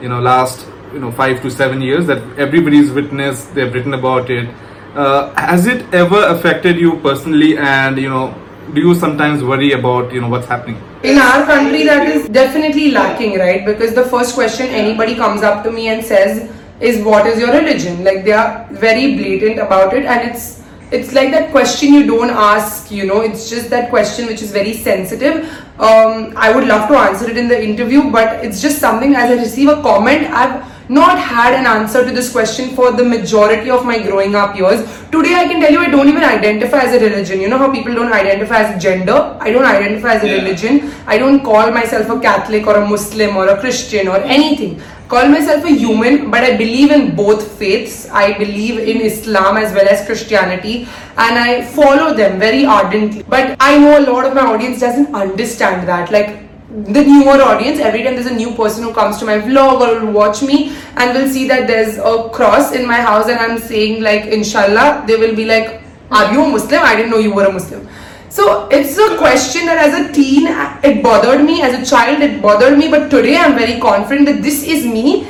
you 0.00 0.08
know 0.08 0.20
last 0.20 0.66
you 0.92 1.00
know 1.04 1.12
five 1.20 1.42
to 1.42 1.50
seven 1.50 1.84
years 1.88 2.06
that 2.06 2.22
everybody's 2.46 2.90
witnessed 2.98 3.54
they've 3.54 3.72
written 3.72 3.94
about 3.94 4.30
it. 4.30 4.48
Uh, 4.94 5.34
has 5.34 5.66
it 5.66 5.94
ever 5.94 6.20
affected 6.26 6.78
you 6.78 6.96
personally? 7.00 7.56
And 7.58 7.98
you 7.98 8.08
know 8.08 8.26
do 8.74 8.80
you 8.80 8.94
sometimes 8.94 9.42
worry 9.44 9.72
about 9.72 10.12
you 10.12 10.20
know 10.20 10.28
what's 10.28 10.46
happening? 10.46 10.82
in 11.02 11.18
our 11.22 11.44
country 11.46 11.84
that 11.84 12.08
is 12.08 12.28
definitely 12.28 12.90
lacking 12.90 13.38
right? 13.38 13.64
Because 13.64 13.94
the 13.94 14.04
first 14.04 14.34
question 14.34 14.66
anybody 14.66 15.14
comes 15.14 15.42
up 15.42 15.62
to 15.64 15.70
me 15.70 15.88
and 15.88 16.04
says 16.04 16.50
is 16.80 17.02
what 17.04 17.26
is 17.26 17.38
your 17.38 17.52
religion? 17.52 18.02
Like 18.04 18.24
they 18.24 18.32
are 18.32 18.66
very 18.72 19.16
blatant 19.16 19.58
about 19.58 19.94
it 19.94 20.04
and 20.04 20.30
it's 20.30 20.62
it's 20.92 21.12
like 21.12 21.30
that 21.32 21.50
question 21.50 21.92
you 21.92 22.06
don't 22.06 22.30
ask 22.30 22.90
you 22.90 23.06
know 23.06 23.20
it's 23.20 23.50
just 23.50 23.68
that 23.70 23.90
question 23.90 24.26
which 24.26 24.40
is 24.40 24.52
very 24.52 24.72
sensitive 24.72 25.44
um, 25.80 26.32
i 26.36 26.52
would 26.54 26.66
love 26.68 26.88
to 26.88 26.96
answer 26.96 27.28
it 27.28 27.36
in 27.36 27.48
the 27.48 27.60
interview 27.60 28.10
but 28.10 28.44
it's 28.44 28.62
just 28.62 28.78
something 28.78 29.14
as 29.16 29.30
i 29.30 29.34
receive 29.34 29.68
a 29.68 29.82
comment 29.82 30.30
i've 30.32 30.64
not 30.88 31.18
had 31.18 31.54
an 31.54 31.66
answer 31.66 32.04
to 32.04 32.12
this 32.12 32.30
question 32.30 32.70
for 32.76 32.92
the 32.92 33.04
majority 33.04 33.70
of 33.70 33.84
my 33.84 34.00
growing 34.00 34.34
up 34.36 34.56
years. 34.56 34.80
Today, 35.10 35.34
I 35.34 35.44
can 35.46 35.60
tell 35.60 35.72
you 35.72 35.80
I 35.80 35.90
don't 35.90 36.08
even 36.08 36.22
identify 36.22 36.78
as 36.78 36.94
a 36.94 37.04
religion. 37.04 37.40
You 37.40 37.48
know 37.48 37.58
how 37.58 37.72
people 37.72 37.94
don't 37.94 38.12
identify 38.12 38.58
as 38.58 38.80
gender? 38.80 39.36
I 39.40 39.50
don't 39.50 39.64
identify 39.64 40.14
as 40.14 40.22
a 40.22 40.28
Yeah. 40.28 40.34
religion. 40.34 40.92
I 41.06 41.18
don't 41.18 41.42
call 41.42 41.72
myself 41.72 42.08
a 42.08 42.20
Catholic 42.20 42.66
or 42.66 42.76
a 42.76 42.86
Muslim 42.86 43.36
or 43.36 43.48
a 43.48 43.58
Christian 43.58 44.06
or 44.06 44.18
anything. 44.18 44.80
Call 45.08 45.28
myself 45.28 45.64
a 45.64 45.68
human, 45.68 46.30
but 46.32 46.42
I 46.42 46.56
believe 46.56 46.90
in 46.90 47.14
both 47.14 47.52
faiths. 47.58 48.08
I 48.10 48.36
believe 48.36 48.78
in 48.78 49.00
Islam 49.00 49.56
as 49.56 49.72
well 49.72 49.88
as 49.88 50.04
Christianity, 50.04 50.88
and 51.16 51.38
I 51.38 51.64
follow 51.64 52.12
them 52.12 52.40
very 52.40 52.64
ardently. 52.64 53.22
But 53.22 53.56
I 53.60 53.78
know 53.78 54.00
a 54.00 54.04
lot 54.10 54.24
of 54.24 54.34
my 54.34 54.40
audience 54.40 54.80
doesn't 54.80 55.14
understand 55.14 55.86
that. 55.88 56.10
Like, 56.10 56.46
the 56.68 57.04
newer 57.04 57.40
audience 57.40 57.78
every 57.78 58.02
time 58.02 58.14
there's 58.14 58.26
a 58.26 58.34
new 58.34 58.52
person 58.54 58.82
who 58.82 58.92
comes 58.92 59.18
to 59.18 59.24
my 59.24 59.38
vlog 59.38 59.80
or 59.80 60.04
will 60.04 60.12
watch 60.12 60.42
me 60.42 60.76
and 60.96 61.16
will 61.16 61.28
see 61.28 61.46
that 61.48 61.66
there's 61.66 61.96
a 61.96 62.28
cross 62.34 62.72
in 62.72 62.86
my 62.86 63.00
house 63.00 63.28
and 63.28 63.38
i'm 63.38 63.56
saying 63.58 64.02
like 64.02 64.26
inshallah 64.26 65.04
they 65.06 65.16
will 65.16 65.34
be 65.34 65.46
like 65.46 65.80
are 66.10 66.30
you 66.32 66.42
a 66.44 66.48
muslim 66.48 66.82
i 66.82 66.94
didn't 66.94 67.10
know 67.10 67.18
you 67.18 67.32
were 67.32 67.46
a 67.46 67.52
muslim 67.52 67.88
so 68.36 68.68
it's 68.68 68.98
a 68.98 69.16
question 69.16 69.64
that 69.64 69.78
as 69.86 69.94
a 69.98 70.12
teen 70.12 70.46
it 70.88 71.02
bothered 71.02 71.42
me 71.42 71.62
as 71.62 71.74
a 71.80 71.84
child 71.90 72.20
it 72.26 72.42
bothered 72.42 72.76
me 72.78 72.88
but 72.94 73.08
today 73.14 73.36
i'm 73.36 73.54
very 73.60 73.80
confident 73.80 74.26
that 74.30 74.42
this 74.42 74.62
is 74.74 74.84
me 74.84 75.26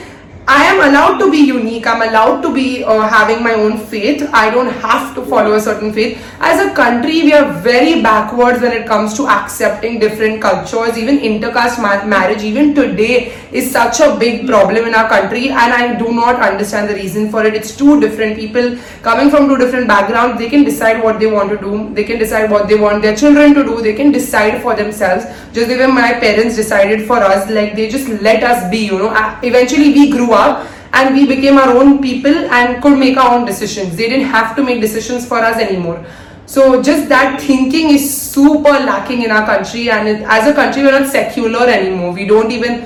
I 0.48 0.62
am 0.66 0.78
allowed 0.88 1.18
to 1.18 1.28
be 1.28 1.38
unique. 1.38 1.88
I'm 1.88 2.02
allowed 2.08 2.40
to 2.42 2.54
be 2.54 2.84
uh, 2.84 3.08
having 3.08 3.42
my 3.42 3.54
own 3.54 3.78
faith. 3.78 4.30
I 4.32 4.48
don't 4.48 4.72
have 4.74 5.12
to 5.16 5.26
follow 5.26 5.54
a 5.54 5.60
certain 5.60 5.92
faith. 5.92 6.24
As 6.38 6.64
a 6.64 6.72
country, 6.72 7.22
we 7.22 7.32
are 7.32 7.52
very 7.54 8.00
backwards 8.00 8.60
when 8.60 8.70
it 8.70 8.86
comes 8.86 9.14
to 9.14 9.26
accepting 9.26 9.98
different 9.98 10.40
cultures. 10.40 10.96
Even 10.96 11.18
intercaste 11.18 11.82
ma- 11.82 12.04
marriage, 12.04 12.44
even 12.44 12.76
today, 12.76 13.34
is 13.56 13.70
such 13.70 14.00
a 14.00 14.16
big 14.22 14.46
problem 14.46 14.86
in 14.88 14.94
our 14.94 15.08
country, 15.08 15.48
and 15.48 15.72
I 15.72 15.94
do 15.98 16.12
not 16.12 16.40
understand 16.48 16.88
the 16.90 16.94
reason 16.94 17.30
for 17.30 17.44
it. 17.44 17.54
It's 17.54 17.74
two 17.76 17.98
different 18.00 18.36
people 18.36 18.76
coming 19.02 19.30
from 19.30 19.48
two 19.48 19.56
different 19.56 19.88
backgrounds. 19.88 20.38
They 20.38 20.48
can 20.48 20.64
decide 20.64 21.02
what 21.02 21.18
they 21.20 21.26
want 21.26 21.50
to 21.50 21.58
do. 21.58 21.92
They 21.94 22.04
can 22.04 22.18
decide 22.18 22.50
what 22.50 22.68
they 22.68 22.78
want 22.84 23.02
their 23.02 23.16
children 23.16 23.54
to 23.54 23.64
do. 23.64 23.80
They 23.80 23.94
can 23.94 24.12
decide 24.12 24.62
for 24.62 24.74
themselves. 24.74 25.26
Just 25.52 25.68
way 25.68 25.86
my 25.86 26.14
parents 26.24 26.56
decided 26.56 27.06
for 27.06 27.18
us, 27.18 27.50
like 27.50 27.76
they 27.76 27.88
just 27.88 28.08
let 28.30 28.42
us 28.42 28.70
be. 28.70 28.86
You 28.86 28.98
know, 28.98 29.08
Uh, 29.08 29.38
eventually 29.42 29.92
we 29.92 30.10
grew 30.10 30.32
up 30.32 30.66
and 30.92 31.14
we 31.14 31.26
became 31.26 31.58
our 31.58 31.76
own 31.76 32.00
people 32.02 32.36
and 32.58 32.82
could 32.82 32.98
make 32.98 33.16
our 33.16 33.38
own 33.38 33.44
decisions. 33.44 33.96
They 33.96 34.08
didn't 34.08 34.26
have 34.26 34.56
to 34.56 34.62
make 34.62 34.80
decisions 34.80 35.26
for 35.26 35.38
us 35.38 35.56
anymore. 35.68 36.04
So 36.46 36.82
just 36.88 37.08
that 37.08 37.40
thinking 37.40 37.90
is 37.90 38.04
super 38.08 38.74
lacking 38.88 39.22
in 39.22 39.32
our 39.36 39.46
country, 39.46 39.90
and 39.90 40.24
as 40.24 40.46
a 40.46 40.54
country, 40.58 40.84
we're 40.84 40.98
not 40.98 41.08
secular 41.08 41.66
anymore. 41.78 42.12
We 42.12 42.26
don't 42.34 42.52
even. 42.58 42.84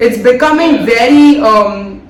It's 0.00 0.18
becoming 0.22 0.86
very 0.86 1.38
um, 1.40 2.00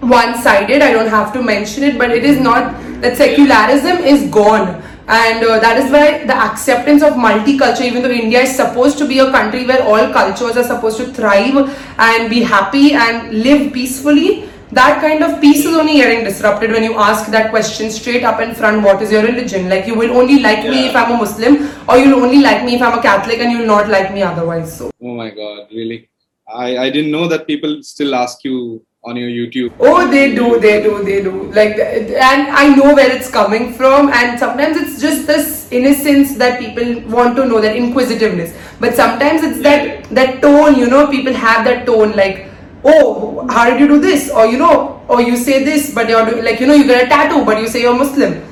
one-sided. 0.00 0.80
I 0.82 0.92
don't 0.92 1.08
have 1.08 1.32
to 1.34 1.42
mention 1.42 1.84
it, 1.84 1.98
but 1.98 2.10
it 2.10 2.24
is 2.24 2.40
not 2.40 2.74
that 3.02 3.16
secularism 3.16 3.98
is 3.98 4.30
gone. 4.30 4.82
And 5.08 5.44
uh, 5.44 5.60
that 5.60 5.78
is 5.78 5.92
why 5.92 6.24
the 6.24 6.34
acceptance 6.34 7.02
of 7.02 7.12
multicultural, 7.12 7.82
even 7.82 8.02
though 8.02 8.10
India 8.10 8.40
is 8.40 8.56
supposed 8.56 8.98
to 8.98 9.06
be 9.06 9.20
a 9.20 9.30
country 9.30 9.64
where 9.66 9.82
all 9.84 10.12
cultures 10.12 10.56
are 10.56 10.64
supposed 10.64 10.96
to 10.96 11.12
thrive 11.12 11.54
and 11.98 12.28
be 12.28 12.42
happy 12.42 12.94
and 12.94 13.32
live 13.44 13.72
peacefully, 13.72 14.48
that 14.72 15.00
kind 15.00 15.22
of 15.22 15.40
peace 15.40 15.64
is 15.64 15.76
only 15.76 15.94
getting 15.98 16.24
disrupted 16.24 16.72
when 16.72 16.82
you 16.82 16.94
ask 16.94 17.30
that 17.30 17.50
question 17.50 17.88
straight 17.88 18.24
up 18.24 18.40
in 18.40 18.52
front 18.52 18.82
what 18.82 19.00
is 19.00 19.12
your 19.12 19.22
religion 19.22 19.68
like 19.68 19.86
you 19.86 19.94
will 19.94 20.10
only 20.10 20.40
like 20.40 20.64
me 20.64 20.88
if 20.88 20.96
i'm 20.96 21.12
a 21.12 21.16
muslim 21.16 21.70
or 21.88 21.98
you'll 21.98 22.20
only 22.20 22.40
like 22.42 22.64
me 22.64 22.74
if 22.74 22.82
i'm 22.82 22.98
a 22.98 23.00
catholic 23.00 23.38
and 23.38 23.52
you'll 23.52 23.64
not 23.64 23.88
like 23.88 24.12
me 24.12 24.22
otherwise 24.22 24.76
so 24.76 24.90
Oh 25.00 25.14
my 25.14 25.30
god, 25.30 25.68
really? 25.70 26.08
I, 26.48 26.78
I 26.78 26.90
didn't 26.90 27.10
know 27.10 27.26
that 27.28 27.46
people 27.46 27.82
still 27.82 28.14
ask 28.14 28.44
you 28.44 28.84
on 29.04 29.16
your 29.16 29.28
YouTube. 29.28 29.72
Oh, 29.78 30.08
they 30.10 30.34
do, 30.34 30.58
they 30.60 30.82
do, 30.82 31.02
they 31.04 31.22
do. 31.22 31.50
Like, 31.52 31.76
and 31.78 32.48
I 32.48 32.74
know 32.74 32.94
where 32.94 33.10
it's 33.10 33.30
coming 33.30 33.72
from, 33.72 34.10
and 34.10 34.38
sometimes 34.38 34.76
it's 34.76 35.00
just 35.00 35.26
this 35.26 35.70
innocence 35.70 36.36
that 36.36 36.60
people 36.60 37.08
want 37.08 37.36
to 37.36 37.46
know, 37.46 37.60
that 37.60 37.76
inquisitiveness. 37.76 38.56
But 38.80 38.94
sometimes 38.94 39.42
it's 39.42 39.62
that 39.62 40.04
that 40.10 40.40
tone, 40.42 40.76
you 40.76 40.88
know, 40.88 41.08
people 41.08 41.32
have 41.32 41.64
that 41.64 41.86
tone, 41.86 42.12
like, 42.16 42.48
oh, 42.84 43.46
how 43.48 43.70
did 43.70 43.80
you 43.80 43.88
do 43.88 44.00
this? 44.00 44.30
Or 44.30 44.46
you 44.46 44.58
know, 44.58 45.04
or 45.08 45.22
you 45.22 45.36
say 45.36 45.64
this, 45.64 45.94
but 45.94 46.08
you're 46.08 46.24
doing, 46.28 46.44
like, 46.44 46.60
you 46.60 46.66
know, 46.66 46.74
you 46.74 46.84
get 46.84 47.04
a 47.04 47.08
tattoo, 47.08 47.44
but 47.44 47.60
you 47.60 47.68
say 47.68 47.82
you're 47.82 47.96
Muslim. 47.96 48.42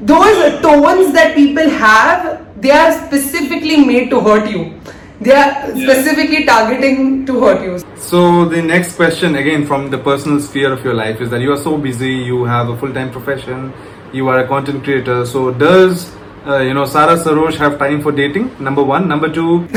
Those 0.00 0.60
tones 0.60 1.12
that 1.14 1.34
people 1.34 1.68
have, 1.68 2.60
they 2.60 2.70
are 2.70 2.92
specifically 3.06 3.84
made 3.84 4.10
to 4.10 4.20
hurt 4.20 4.50
you. 4.50 4.80
They 5.24 5.32
are 5.32 5.52
Yeah. 5.74 5.84
specifically 5.84 6.44
targeting 6.44 7.24
to 7.28 7.40
hurt 7.42 7.62
you. 7.66 7.74
So 8.08 8.44
the 8.54 8.62
next 8.62 8.96
question 8.96 9.36
again 9.42 9.64
from 9.70 9.90
the 9.90 9.98
personal 10.08 10.40
sphere 10.46 10.72
of 10.72 10.84
your 10.84 10.94
life 10.94 11.20
is 11.26 11.30
that 11.30 11.40
you 11.40 11.52
are 11.52 11.62
so 11.68 11.76
busy, 11.86 12.12
you 12.30 12.44
have 12.44 12.68
a 12.68 12.76
full-time 12.76 13.10
profession, 13.10 13.72
you 14.12 14.28
are 14.28 14.40
a 14.40 14.46
content 14.46 14.84
creator. 14.84 15.24
So 15.24 15.50
does 15.50 16.04
uh, 16.46 16.58
you 16.58 16.74
know 16.74 16.84
Sara 16.84 17.16
Sarosh 17.16 17.56
have 17.56 17.78
time 17.78 18.02
for 18.02 18.12
dating? 18.12 18.50
Number 18.68 18.82
one. 18.82 19.08
Number 19.08 19.30
two. 19.38 19.66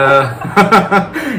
uh, 0.00 0.24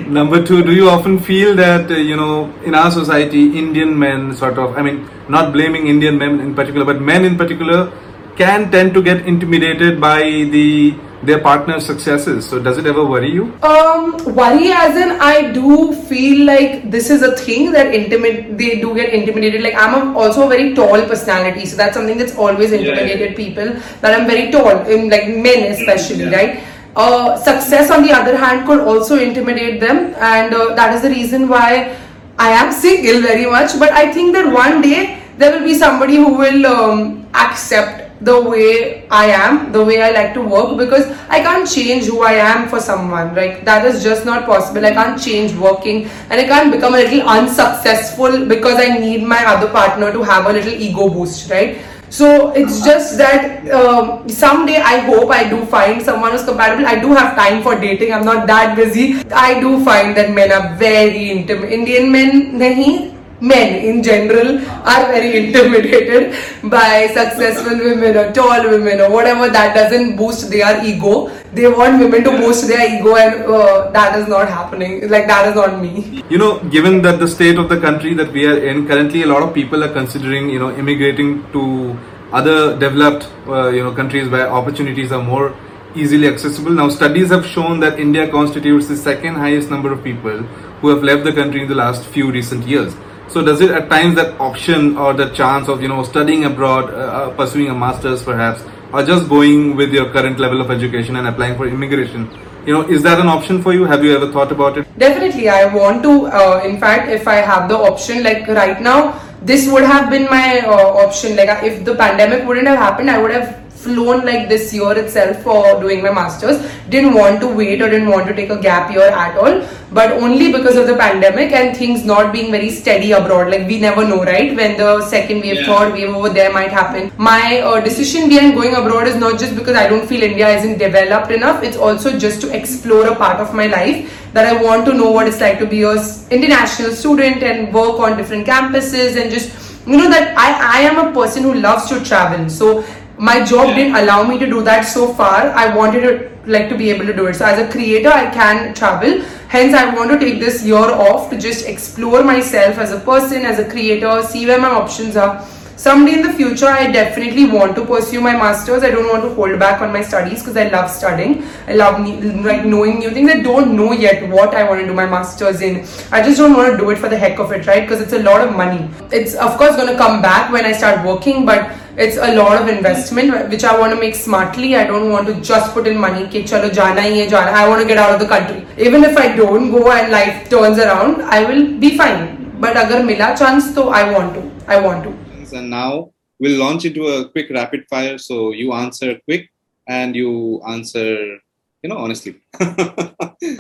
number 0.20 0.44
two. 0.44 0.64
Do 0.64 0.74
you 0.74 0.90
often 0.90 1.18
feel 1.20 1.56
that 1.56 1.90
uh, 1.90 1.96
you 1.96 2.18
know 2.18 2.54
in 2.66 2.76
our 2.76 2.92
society, 2.92 3.58
Indian 3.58 3.98
men 3.98 4.34
sort 4.36 4.58
of, 4.58 4.78
I 4.78 4.82
mean, 4.82 5.10
not 5.30 5.54
blaming 5.54 5.88
Indian 5.88 6.18
men 6.18 6.40
in 6.42 6.54
particular, 6.56 6.86
but 6.86 7.02
men 7.02 7.24
in 7.26 7.38
particular 7.38 7.92
can 8.36 8.70
tend 8.72 8.94
to 8.94 9.02
get 9.02 9.26
intimidated 9.26 10.00
by 10.02 10.22
the 10.58 10.96
their 11.24 11.40
partner's 11.42 11.86
successes. 11.86 12.48
So 12.48 12.62
does 12.62 12.78
it 12.78 12.86
ever 12.86 13.04
worry 13.06 13.32
you? 13.32 13.54
Um, 13.64 14.18
worry 14.36 14.72
as 14.72 14.96
in 14.96 15.12
I 15.20 15.52
do 15.52 15.94
feel 16.04 16.46
like 16.46 16.92
this 16.92 17.10
is 17.10 17.24
a 17.24 17.36
thing 17.36 17.72
that 17.72 17.94
intimate 17.94 18.58
they 18.58 18.80
do 18.80 18.94
get 18.96 19.14
intimidated. 19.14 19.62
Like 19.62 19.76
I'm 19.76 20.16
a, 20.16 20.18
also 20.18 20.46
a 20.46 20.50
very 20.50 20.74
tall 20.76 21.02
personality, 21.08 21.66
so 21.66 21.76
that's 21.76 21.96
something 21.96 22.18
that's 22.18 22.36
always 22.36 22.72
yeah. 22.72 22.80
intimidated 22.80 23.36
people. 23.36 23.74
That 24.02 24.20
I'm 24.20 24.28
very 24.28 24.52
tall, 24.52 24.86
in 24.86 25.10
like 25.10 25.28
men 25.28 25.72
especially, 25.72 26.26
Yeah. 26.26 26.36
right? 26.36 26.64
Uh, 26.96 27.38
success 27.38 27.92
on 27.92 28.04
the 28.04 28.12
other 28.12 28.36
hand 28.36 28.66
could 28.66 28.80
also 28.80 29.20
intimidate 29.20 29.80
them, 29.80 30.16
and 30.18 30.54
uh, 30.54 30.74
that 30.74 30.94
is 30.96 31.02
the 31.02 31.10
reason 31.10 31.48
why 31.48 31.96
I 32.40 32.50
am 32.50 32.72
single 32.72 33.22
very 33.22 33.46
much. 33.46 33.78
But 33.80 33.92
I 33.92 34.12
think 34.12 34.34
that 34.34 34.52
one 34.52 34.82
day 34.82 35.22
there 35.38 35.52
will 35.52 35.66
be 35.66 35.76
somebody 35.76 36.16
who 36.16 36.34
will 36.34 36.66
um, 36.66 37.28
accept 37.36 38.07
the 38.22 38.42
way 38.42 39.08
I 39.10 39.26
am, 39.28 39.72
the 39.72 39.84
way 39.84 40.02
I 40.02 40.12
like 40.12 40.34
to 40.34 40.42
work, 40.42 40.78
because 40.78 41.06
I 41.30 41.40
can't 41.40 41.70
change 41.70 42.06
who 42.06 42.24
I 42.24 42.34
am 42.34 42.68
for 42.70 42.80
someone. 42.80 43.36
Like 43.36 43.66
that 43.66 43.86
is 43.86 44.04
just 44.04 44.26
not 44.26 44.46
possible. 44.46 44.86
I 44.86 44.92
can't 44.92 45.22
change 45.22 45.54
working, 45.56 46.10
and 46.30 46.42
I 46.42 46.46
can't 46.46 46.72
become 46.72 46.96
a 46.96 46.98
little 46.98 47.22
unsuccessful 47.22 48.46
because 48.46 48.80
I 48.80 48.98
need 48.98 49.24
my 49.24 49.46
other 49.46 49.70
partner 49.70 50.12
to 50.12 50.24
have 50.24 50.46
a 50.46 50.54
little 50.54 50.74
ego 50.74 51.10
boost, 51.10 51.50
right? 51.52 51.78
So 52.10 52.52
it's 52.52 52.86
just 52.86 53.18
that 53.18 53.68
um, 53.70 54.30
someday 54.30 54.78
I 54.78 55.00
hope 55.00 55.30
I 55.30 55.50
do 55.50 55.66
find 55.66 56.02
someone 56.02 56.32
who's 56.32 56.46
compatible. 56.46 56.86
I 56.88 57.00
do 57.00 57.14
have 57.14 57.36
time 57.36 57.62
for 57.62 57.78
dating. 57.78 58.14
I'm 58.14 58.24
not 58.24 58.48
that 58.48 58.78
busy. 58.78 59.22
I 59.30 59.60
do 59.60 59.84
find 59.84 60.16
that 60.16 60.32
men 60.32 60.52
are 60.52 60.74
very 60.78 61.32
intimate. 61.32 61.70
Indian 61.70 62.10
men, 62.10 62.54
nahi, 62.54 63.17
men 63.40 63.86
in 63.86 64.02
general 64.02 64.58
are 64.94 65.08
very 65.12 65.46
intimidated 65.46 66.36
by 66.72 67.08
successful 67.08 67.78
women 67.78 68.18
or 68.18 68.32
tall 68.34 68.70
women 68.70 69.00
or 69.02 69.12
whatever. 69.12 69.50
That 69.50 69.76
doesn't 69.76 70.16
boost 70.16 70.50
their 70.50 70.84
ego. 70.84 71.30
They 71.54 71.68
want 71.68 72.00
women 72.00 72.24
to 72.24 72.32
boost 72.32 72.68
their 72.68 73.00
ego, 73.00 73.16
and 73.16 73.44
uh, 73.46 73.92
that 73.92 74.18
is 74.20 74.28
not 74.28 74.50
happening. 74.50 75.10
Like 75.10 75.28
that 75.28 75.50
is 75.50 75.56
not 75.56 75.82
me. 75.82 76.24
You 76.30 76.38
know, 76.38 76.60
given 76.70 77.02
that 77.04 77.20
the 77.20 77.28
state 77.28 77.58
of 77.58 77.70
the 77.70 77.80
country 77.80 78.14
that 78.16 78.32
we 78.32 78.46
are 78.46 78.58
in 78.58 78.88
currently, 78.88 79.24
a 79.24 79.28
lot 79.28 79.44
of 79.44 79.54
people 79.54 79.84
are 79.84 79.94
considering, 79.94 80.50
you 80.50 80.60
know, 80.60 80.76
immigrating 80.76 81.50
to 81.54 81.98
other 82.32 82.78
developed, 82.78 83.30
uh, 83.48 83.70
you 83.70 83.84
know, 83.84 83.94
countries 83.94 84.28
where 84.30 84.50
opportunities 84.50 85.12
are 85.12 85.24
more 85.24 85.56
easily 85.96 86.28
accessible. 86.28 86.72
Now, 86.72 86.90
studies 86.90 87.30
have 87.30 87.46
shown 87.46 87.80
that 87.80 88.00
India 88.00 88.30
constitutes 88.30 88.88
the 88.88 88.98
second 88.98 89.36
highest 89.36 89.72
number 89.72 89.92
of 89.92 90.04
people 90.04 90.44
who 90.82 90.90
have 90.90 91.04
left 91.04 91.24
the 91.24 91.34
country 91.34 91.62
in 91.62 91.68
the 91.68 91.76
last 91.76 92.06
few 92.06 92.32
recent 92.32 92.68
years. 92.68 92.96
So, 93.30 93.44
does 93.44 93.60
it 93.60 93.72
at 93.72 93.90
times 93.90 94.16
that 94.16 94.40
option 94.40 94.98
or 94.98 95.14
the 95.14 95.30
chance 95.30 95.68
of, 95.68 95.82
you 95.82 95.90
know, 95.90 96.04
studying 96.04 96.46
abroad, 96.46 96.94
uh, 96.94 96.98
uh, 96.98 97.30
pursuing 97.36 97.70
a 97.70 97.76
master's 97.76 98.24
perhaps, 98.24 98.64
or 98.94 99.04
just 99.04 99.28
going 99.28 99.76
with 99.76 99.92
your 99.92 100.10
current 100.12 100.40
level 100.40 100.62
of 100.62 100.72
education 100.72 101.18
and 101.18 101.28
applying 101.28 101.58
for 101.58 101.68
immigration? 101.68 102.30
You 102.66 102.74
know, 102.74 102.82
is 102.88 103.04
that 103.04 103.20
an 103.20 103.28
option 103.28 103.62
for 103.62 103.74
you? 103.74 103.84
Have 103.86 104.04
you 104.04 104.16
ever 104.16 104.32
thought 104.32 104.52
about 104.52 104.78
it? 104.78 104.88
Definitely, 104.98 105.50
I 105.50 105.66
want 105.74 106.04
to. 106.04 106.28
Uh, 106.28 106.62
in 106.66 106.80
fact, 106.80 107.10
if 107.10 107.28
I 107.28 107.36
have 107.36 107.68
the 107.68 107.78
option, 107.78 108.24
like 108.24 108.48
right 108.48 108.82
now, 108.82 109.20
this 109.42 109.70
would 109.72 109.84
have 109.84 110.10
been 110.10 110.26
my 110.26 110.62
uh, 110.62 111.06
option. 111.06 111.36
Like, 111.36 111.64
if 111.64 111.84
the 111.84 111.96
pandemic 111.96 112.48
wouldn't 112.48 112.68
have 112.68 112.80
happened, 112.80 113.10
I 113.12 113.22
would 113.22 113.32
have 113.32 113.67
flown 113.88 114.24
like 114.30 114.48
this 114.54 114.74
year 114.78 114.94
itself 115.02 115.42
for 115.48 115.80
doing 115.82 116.04
my 116.04 116.12
masters. 116.12 116.62
Didn't 116.90 117.14
want 117.24 117.42
to 117.42 117.48
wait 117.48 117.82
or 117.82 117.90
didn't 117.90 118.10
want 118.10 118.28
to 118.28 118.36
take 118.40 118.50
a 118.50 118.62
gap 118.68 118.92
year 118.92 119.10
at 119.26 119.38
all, 119.38 119.58
but 120.00 120.12
only 120.28 120.52
because 120.52 120.76
of 120.84 120.88
the 120.88 120.96
pandemic 121.02 121.52
and 121.62 121.76
things 121.82 122.06
not 122.12 122.32
being 122.34 122.52
very 122.52 122.70
steady 122.70 123.12
abroad. 123.20 123.52
Like 123.56 123.68
we 123.68 123.80
never 123.80 124.06
know, 124.08 124.24
right? 124.24 124.56
When 124.62 124.78
the 124.84 124.90
second 125.14 125.42
wave, 125.48 125.60
Yeah. 125.62 125.66
third 125.72 125.94
wave 125.98 126.14
over 126.22 126.30
there 126.38 126.52
might 126.60 126.72
happen. 126.80 127.12
My 127.18 127.60
uh, 127.72 127.80
decision 127.90 128.30
behind 128.34 128.56
going 128.62 128.76
abroad 128.82 129.08
is 129.14 129.20
not 129.26 129.40
just 129.46 129.56
because 129.62 129.76
I 129.76 129.88
don't 129.96 130.08
feel 130.14 130.24
India 130.32 130.50
isn't 130.58 130.78
developed 130.86 131.32
enough. 131.40 131.64
It's 131.72 131.78
also 131.90 132.18
just 132.28 132.42
to 132.48 132.54
explore 132.62 133.06
a 133.08 133.16
part 133.26 133.40
of 133.48 133.54
my 133.62 133.68
life 133.78 134.14
that 134.34 134.46
I 134.54 134.62
want 134.64 134.86
to 134.92 134.94
know 134.94 135.12
what 135.12 135.28
it's 135.28 135.42
like 135.42 135.58
to 135.60 135.66
be 135.76 135.84
a 135.84 135.94
international 136.40 136.92
student 137.04 137.44
and 137.52 137.74
work 137.74 138.00
on 138.08 138.18
different 138.18 138.46
campuses 138.46 139.20
and 139.22 139.32
just 139.32 139.64
you 139.88 139.98
know 139.98 140.10
that 140.10 140.38
I, 140.38 140.48
I 140.78 140.80
am 140.82 140.98
a 141.02 141.14
person 141.14 141.44
who 141.44 141.54
loves 141.54 141.88
to 141.90 142.04
travel. 142.04 142.50
So 142.50 142.84
my 143.18 143.44
job 143.44 143.68
Yeah. 143.70 143.76
didn't 143.76 143.96
allow 143.96 144.24
me 144.24 144.38
to 144.40 144.46
do 144.46 144.62
that 144.64 144.82
so 144.82 145.08
far. 145.14 145.52
I 145.56 145.76
wanted 145.76 146.02
to 146.02 146.30
like 146.46 146.70
to 146.70 146.78
be 146.78 146.90
able 146.90 147.06
to 147.06 147.14
do 147.14 147.26
it. 147.28 147.36
So 147.36 147.46
as 147.46 147.60
a 147.60 147.70
creator, 147.72 148.10
I 148.10 148.30
can 148.30 148.74
travel. 148.74 149.22
Hence, 149.50 149.74
I 149.74 149.94
want 149.94 150.12
to 150.12 150.20
take 150.20 150.40
this 150.40 150.64
year 150.64 150.78
off 150.78 151.30
to 151.32 151.38
just 151.38 151.66
explore 151.66 152.24
myself 152.24 152.78
as 152.78 152.92
a 152.92 153.00
person, 153.00 153.46
as 153.46 153.60
a 153.60 153.70
creator, 153.70 154.22
see 154.24 154.46
where 154.46 154.60
my 154.60 154.70
options 154.70 155.18
are. 155.18 155.46
Someday 155.78 156.14
in 156.14 156.22
the 156.24 156.34
future, 156.34 156.66
I 156.68 156.92
definitely 156.92 157.46
want 157.46 157.76
to 157.76 157.86
pursue 157.86 158.20
my 158.20 158.34
masters. 158.34 158.82
I 158.82 158.90
don't 158.90 159.08
want 159.10 159.24
to 159.24 159.34
hold 159.36 159.60
back 159.60 159.80
on 159.80 159.94
my 159.94 160.02
studies 160.02 160.40
because 160.40 160.58
I 160.58 160.70
love 160.70 160.90
studying. 160.90 161.44
I 161.68 161.74
love 161.74 162.00
like 162.44 162.66
knowing 162.66 162.98
new 162.98 163.12
things. 163.12 163.30
I 163.30 163.42
don't 163.42 163.76
know 163.76 163.92
yet 163.92 164.28
what 164.30 164.56
I 164.56 164.64
want 164.68 164.82
to 164.82 164.88
do 164.88 164.94
my 164.94 165.06
masters 165.06 165.62
in. 165.62 165.86
I 166.12 166.24
just 166.24 166.40
don't 166.40 166.56
want 166.58 166.72
to 166.72 166.78
do 166.78 166.90
it 166.90 166.98
for 166.98 167.10
the 167.10 167.18
heck 167.18 167.38
of 167.40 167.52
it, 167.52 167.68
right? 167.68 167.82
Because 167.82 168.02
it's 168.02 168.14
a 168.14 168.24
lot 168.24 168.42
of 168.42 168.56
money. 168.56 168.90
It's 169.12 169.36
of 169.36 169.56
course 169.58 169.76
going 169.76 169.90
to 169.90 169.98
come 169.98 170.20
back 170.22 170.52
when 170.52 170.66
I 170.66 170.72
start 170.72 171.06
working, 171.06 171.46
but 171.46 171.70
it's 171.98 172.18
a 172.18 172.36
lot 172.36 172.62
of 172.62 172.68
investment 172.68 173.50
which 173.50 173.64
I 173.64 173.78
want 173.78 173.92
to 173.92 174.00
make 174.00 174.14
smartly. 174.14 174.76
I 174.76 174.86
don't 174.86 175.10
want 175.12 175.28
to 175.28 175.42
just 175.42 175.74
put 175.74 175.88
in 175.88 175.98
money. 175.98 176.28
Ki 176.28 176.44
chalo 176.44 176.72
jana 176.72 177.02
hi 177.02 177.14
hai, 177.16 177.28
jana. 177.28 177.52
I 177.52 177.68
want 177.68 177.82
to 177.82 177.88
get 177.88 177.98
out 177.98 178.14
of 178.14 178.20
the 178.20 178.28
country. 178.28 178.68
Even 178.78 179.04
if 179.04 179.18
I 179.18 179.36
don't 179.36 179.72
go 179.72 179.92
and 179.92 180.12
life 180.12 180.48
turns 180.48 180.78
around, 180.78 181.24
I 181.24 181.44
will 181.44 181.80
be 181.80 181.98
fine. 181.98 182.54
But 182.60 182.78
agar 182.78 183.02
mila 183.04 183.36
chance, 183.36 183.74
to 183.74 183.88
I 184.02 184.12
want 184.12 184.36
to. 184.36 184.44
I 184.68 184.80
want 184.80 185.06
to. 185.06 185.58
And 185.58 185.72
now 185.72 186.12
we'll 186.38 186.60
launch 186.60 186.86
into 186.86 187.08
a 187.08 187.30
quick 187.30 187.50
rapid 187.50 187.88
fire. 187.90 188.20
So 188.20 188.52
you 188.52 188.74
answer 188.74 189.20
quick 189.26 189.50
and 189.88 190.16
you 190.16 190.62
answer, 190.68 191.40
you 191.82 191.90
know, 191.90 191.98
honestly. 191.98 192.36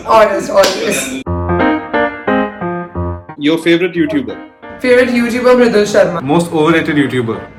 Honest, 0.06 0.50
honest. 0.50 1.24
Your 3.40 3.58
favorite 3.58 3.94
YouTuber? 3.94 4.82
Favorite 4.82 5.10
YouTuber 5.10 5.54
Mridul 5.62 5.86
Sharma. 5.94 6.22
Most 6.22 6.52
overrated 6.52 6.96
YouTuber. 6.96 7.57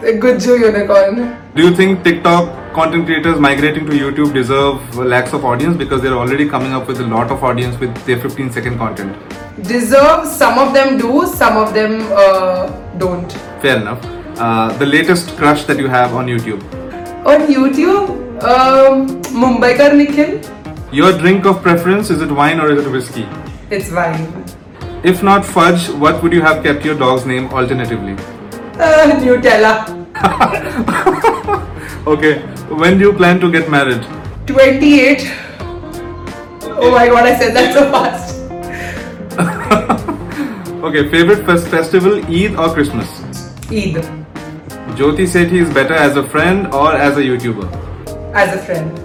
Gujju 0.00 0.58
Unicorn. 0.60 1.36
Do 1.54 1.62
you 1.62 1.74
think 1.74 2.04
TikTok 2.04 2.74
content 2.74 3.06
creators 3.06 3.38
migrating 3.38 3.86
to 3.86 3.92
YouTube 3.92 4.34
deserve 4.34 4.96
lakhs 4.96 5.32
of 5.32 5.44
audience 5.44 5.76
because 5.76 6.02
they're 6.02 6.18
already 6.22 6.48
coming 6.48 6.72
up 6.72 6.86
with 6.86 7.00
a 7.00 7.06
lot 7.06 7.30
of 7.30 7.42
audience 7.42 7.78
with 7.80 7.94
their 8.04 8.18
15 8.20 8.52
second 8.52 8.78
content? 8.78 9.16
Deserve. 9.62 10.26
Some 10.26 10.58
of 10.58 10.74
them 10.74 10.98
do. 10.98 11.26
Some 11.26 11.56
of 11.56 11.72
them 11.72 12.00
uh, 12.12 12.66
don't. 12.98 13.32
Fair 13.62 13.80
enough. 13.80 14.04
Uh, 14.38 14.76
the 14.76 14.86
latest 14.86 15.36
crush 15.36 15.64
that 15.64 15.78
you 15.78 15.88
have 15.88 16.14
on 16.14 16.26
YouTube. 16.26 16.62
On 17.24 17.40
YouTube, 17.46 18.42
um, 18.42 19.06
Mumbaikar 19.32 19.96
Nikhil. 19.96 20.40
Your 20.92 21.16
drink 21.18 21.46
of 21.46 21.62
preference 21.62 22.10
is 22.10 22.20
it 22.20 22.30
wine 22.30 22.60
or 22.60 22.70
is 22.70 22.84
it 22.86 22.90
whiskey? 22.90 23.26
It's 23.70 23.90
wine. 23.90 24.44
If 25.02 25.22
not 25.22 25.44
fudge, 25.44 25.88
what 25.88 26.22
would 26.22 26.32
you 26.32 26.42
have 26.42 26.62
kept 26.62 26.84
your 26.84 26.98
dog's 26.98 27.24
name 27.24 27.46
alternatively? 27.48 28.16
Uh, 28.78 29.18
Nutella. 29.20 29.72
Okay, 32.06 32.38
when 32.70 32.98
do 32.98 33.04
you 33.06 33.12
plan 33.12 33.40
to 33.40 33.50
get 33.50 33.68
married? 33.68 34.00
28. 34.46 35.28
Oh 36.78 36.90
my 36.92 37.08
god, 37.08 37.24
I 37.26 37.36
said 37.36 37.52
that 37.56 37.74
so 37.74 37.90
fast. 37.90 38.36
Okay, 40.86 41.08
favorite 41.10 41.44
fest- 41.44 41.66
festival, 41.66 42.24
Eid 42.26 42.54
or 42.54 42.72
Christmas? 42.72 43.08
Eid. 43.72 43.96
Jyoti 44.94 45.26
said 45.26 45.48
he 45.50 45.58
is 45.58 45.68
better 45.74 45.94
as 45.94 46.16
a 46.16 46.22
friend 46.28 46.68
or 46.72 46.92
as 46.92 47.16
a 47.16 47.22
YouTuber. 47.22 47.66
As 48.34 48.54
a 48.54 48.58
friend. 48.64 48.96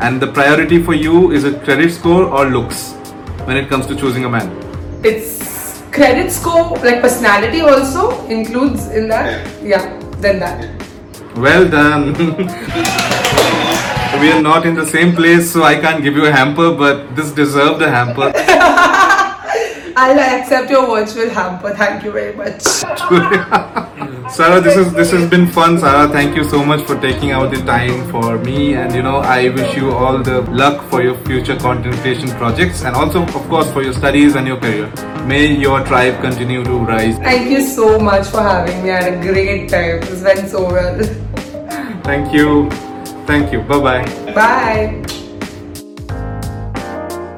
And 0.00 0.22
the 0.22 0.28
priority 0.32 0.82
for 0.82 0.94
you 0.94 1.32
is 1.32 1.44
a 1.44 1.52
credit 1.60 1.90
score 1.92 2.24
or 2.24 2.46
looks 2.46 2.92
when 3.44 3.58
it 3.58 3.68
comes 3.68 3.86
to 3.88 3.94
choosing 3.94 4.24
a 4.24 4.28
man? 4.30 4.48
It's 5.04 5.51
credit 5.92 6.32
score, 6.32 6.76
like 6.78 7.02
personality 7.02 7.60
also 7.60 8.26
includes 8.26 8.88
in 8.88 9.08
that. 9.08 9.46
Yeah, 9.62 9.98
then 10.18 10.40
that. 10.40 10.68
Well 11.36 11.68
done. 11.68 12.12
we 14.20 14.32
are 14.32 14.42
not 14.42 14.66
in 14.66 14.74
the 14.74 14.86
same 14.86 15.14
place, 15.14 15.52
so 15.52 15.62
I 15.62 15.78
can't 15.78 16.02
give 16.02 16.16
you 16.16 16.26
a 16.26 16.32
hamper, 16.32 16.74
but 16.74 17.14
this 17.14 17.30
deserved 17.32 17.82
a 17.82 17.90
hamper. 17.90 18.32
I'll 19.94 20.18
accept 20.18 20.70
your 20.70 20.86
virtual 20.86 21.28
hamper. 21.28 21.74
Thank 21.74 22.04
you 22.04 22.12
very 22.12 22.34
much. 22.34 22.62
Sara, 24.32 24.62
this 24.62 24.76
is 24.76 24.94
this 24.94 25.10
has 25.10 25.28
been 25.28 25.46
fun. 25.46 25.78
Sara, 25.78 26.08
thank 26.08 26.34
you 26.34 26.44
so 26.44 26.64
much 26.64 26.82
for 26.86 26.98
taking 26.98 27.32
out 27.32 27.50
the 27.50 27.60
time 27.62 28.10
for 28.10 28.38
me, 28.38 28.74
and 28.74 28.94
you 28.94 29.02
know 29.02 29.16
I 29.16 29.50
wish 29.50 29.76
you 29.76 29.92
all 29.92 30.22
the 30.22 30.40
luck 30.62 30.88
for 30.88 31.02
your 31.02 31.16
future 31.26 31.58
content 31.58 31.96
creation 31.96 32.30
projects, 32.30 32.84
and 32.84 32.96
also 32.96 33.24
of 33.24 33.48
course 33.50 33.70
for 33.72 33.82
your 33.82 33.92
studies 33.92 34.34
and 34.34 34.46
your 34.46 34.56
career. 34.56 35.11
May 35.26 35.54
your 35.54 35.84
tribe 35.84 36.20
continue 36.20 36.64
to 36.64 36.78
rise. 36.78 37.16
Thank 37.18 37.50
you 37.50 37.62
so 37.62 37.98
much 37.98 38.26
for 38.26 38.42
having 38.42 38.82
me. 38.82 38.90
I 38.90 39.02
had 39.02 39.14
a 39.14 39.22
great 39.22 39.68
time. 39.70 40.00
This 40.00 40.22
went 40.22 40.48
so 40.48 40.64
well. 40.64 40.98
Thank 42.02 42.32
you. 42.34 42.68
Thank 43.26 43.52
you. 43.52 43.62
Bye 43.62 43.80
bye. 43.80 44.32
Bye. 44.34 45.01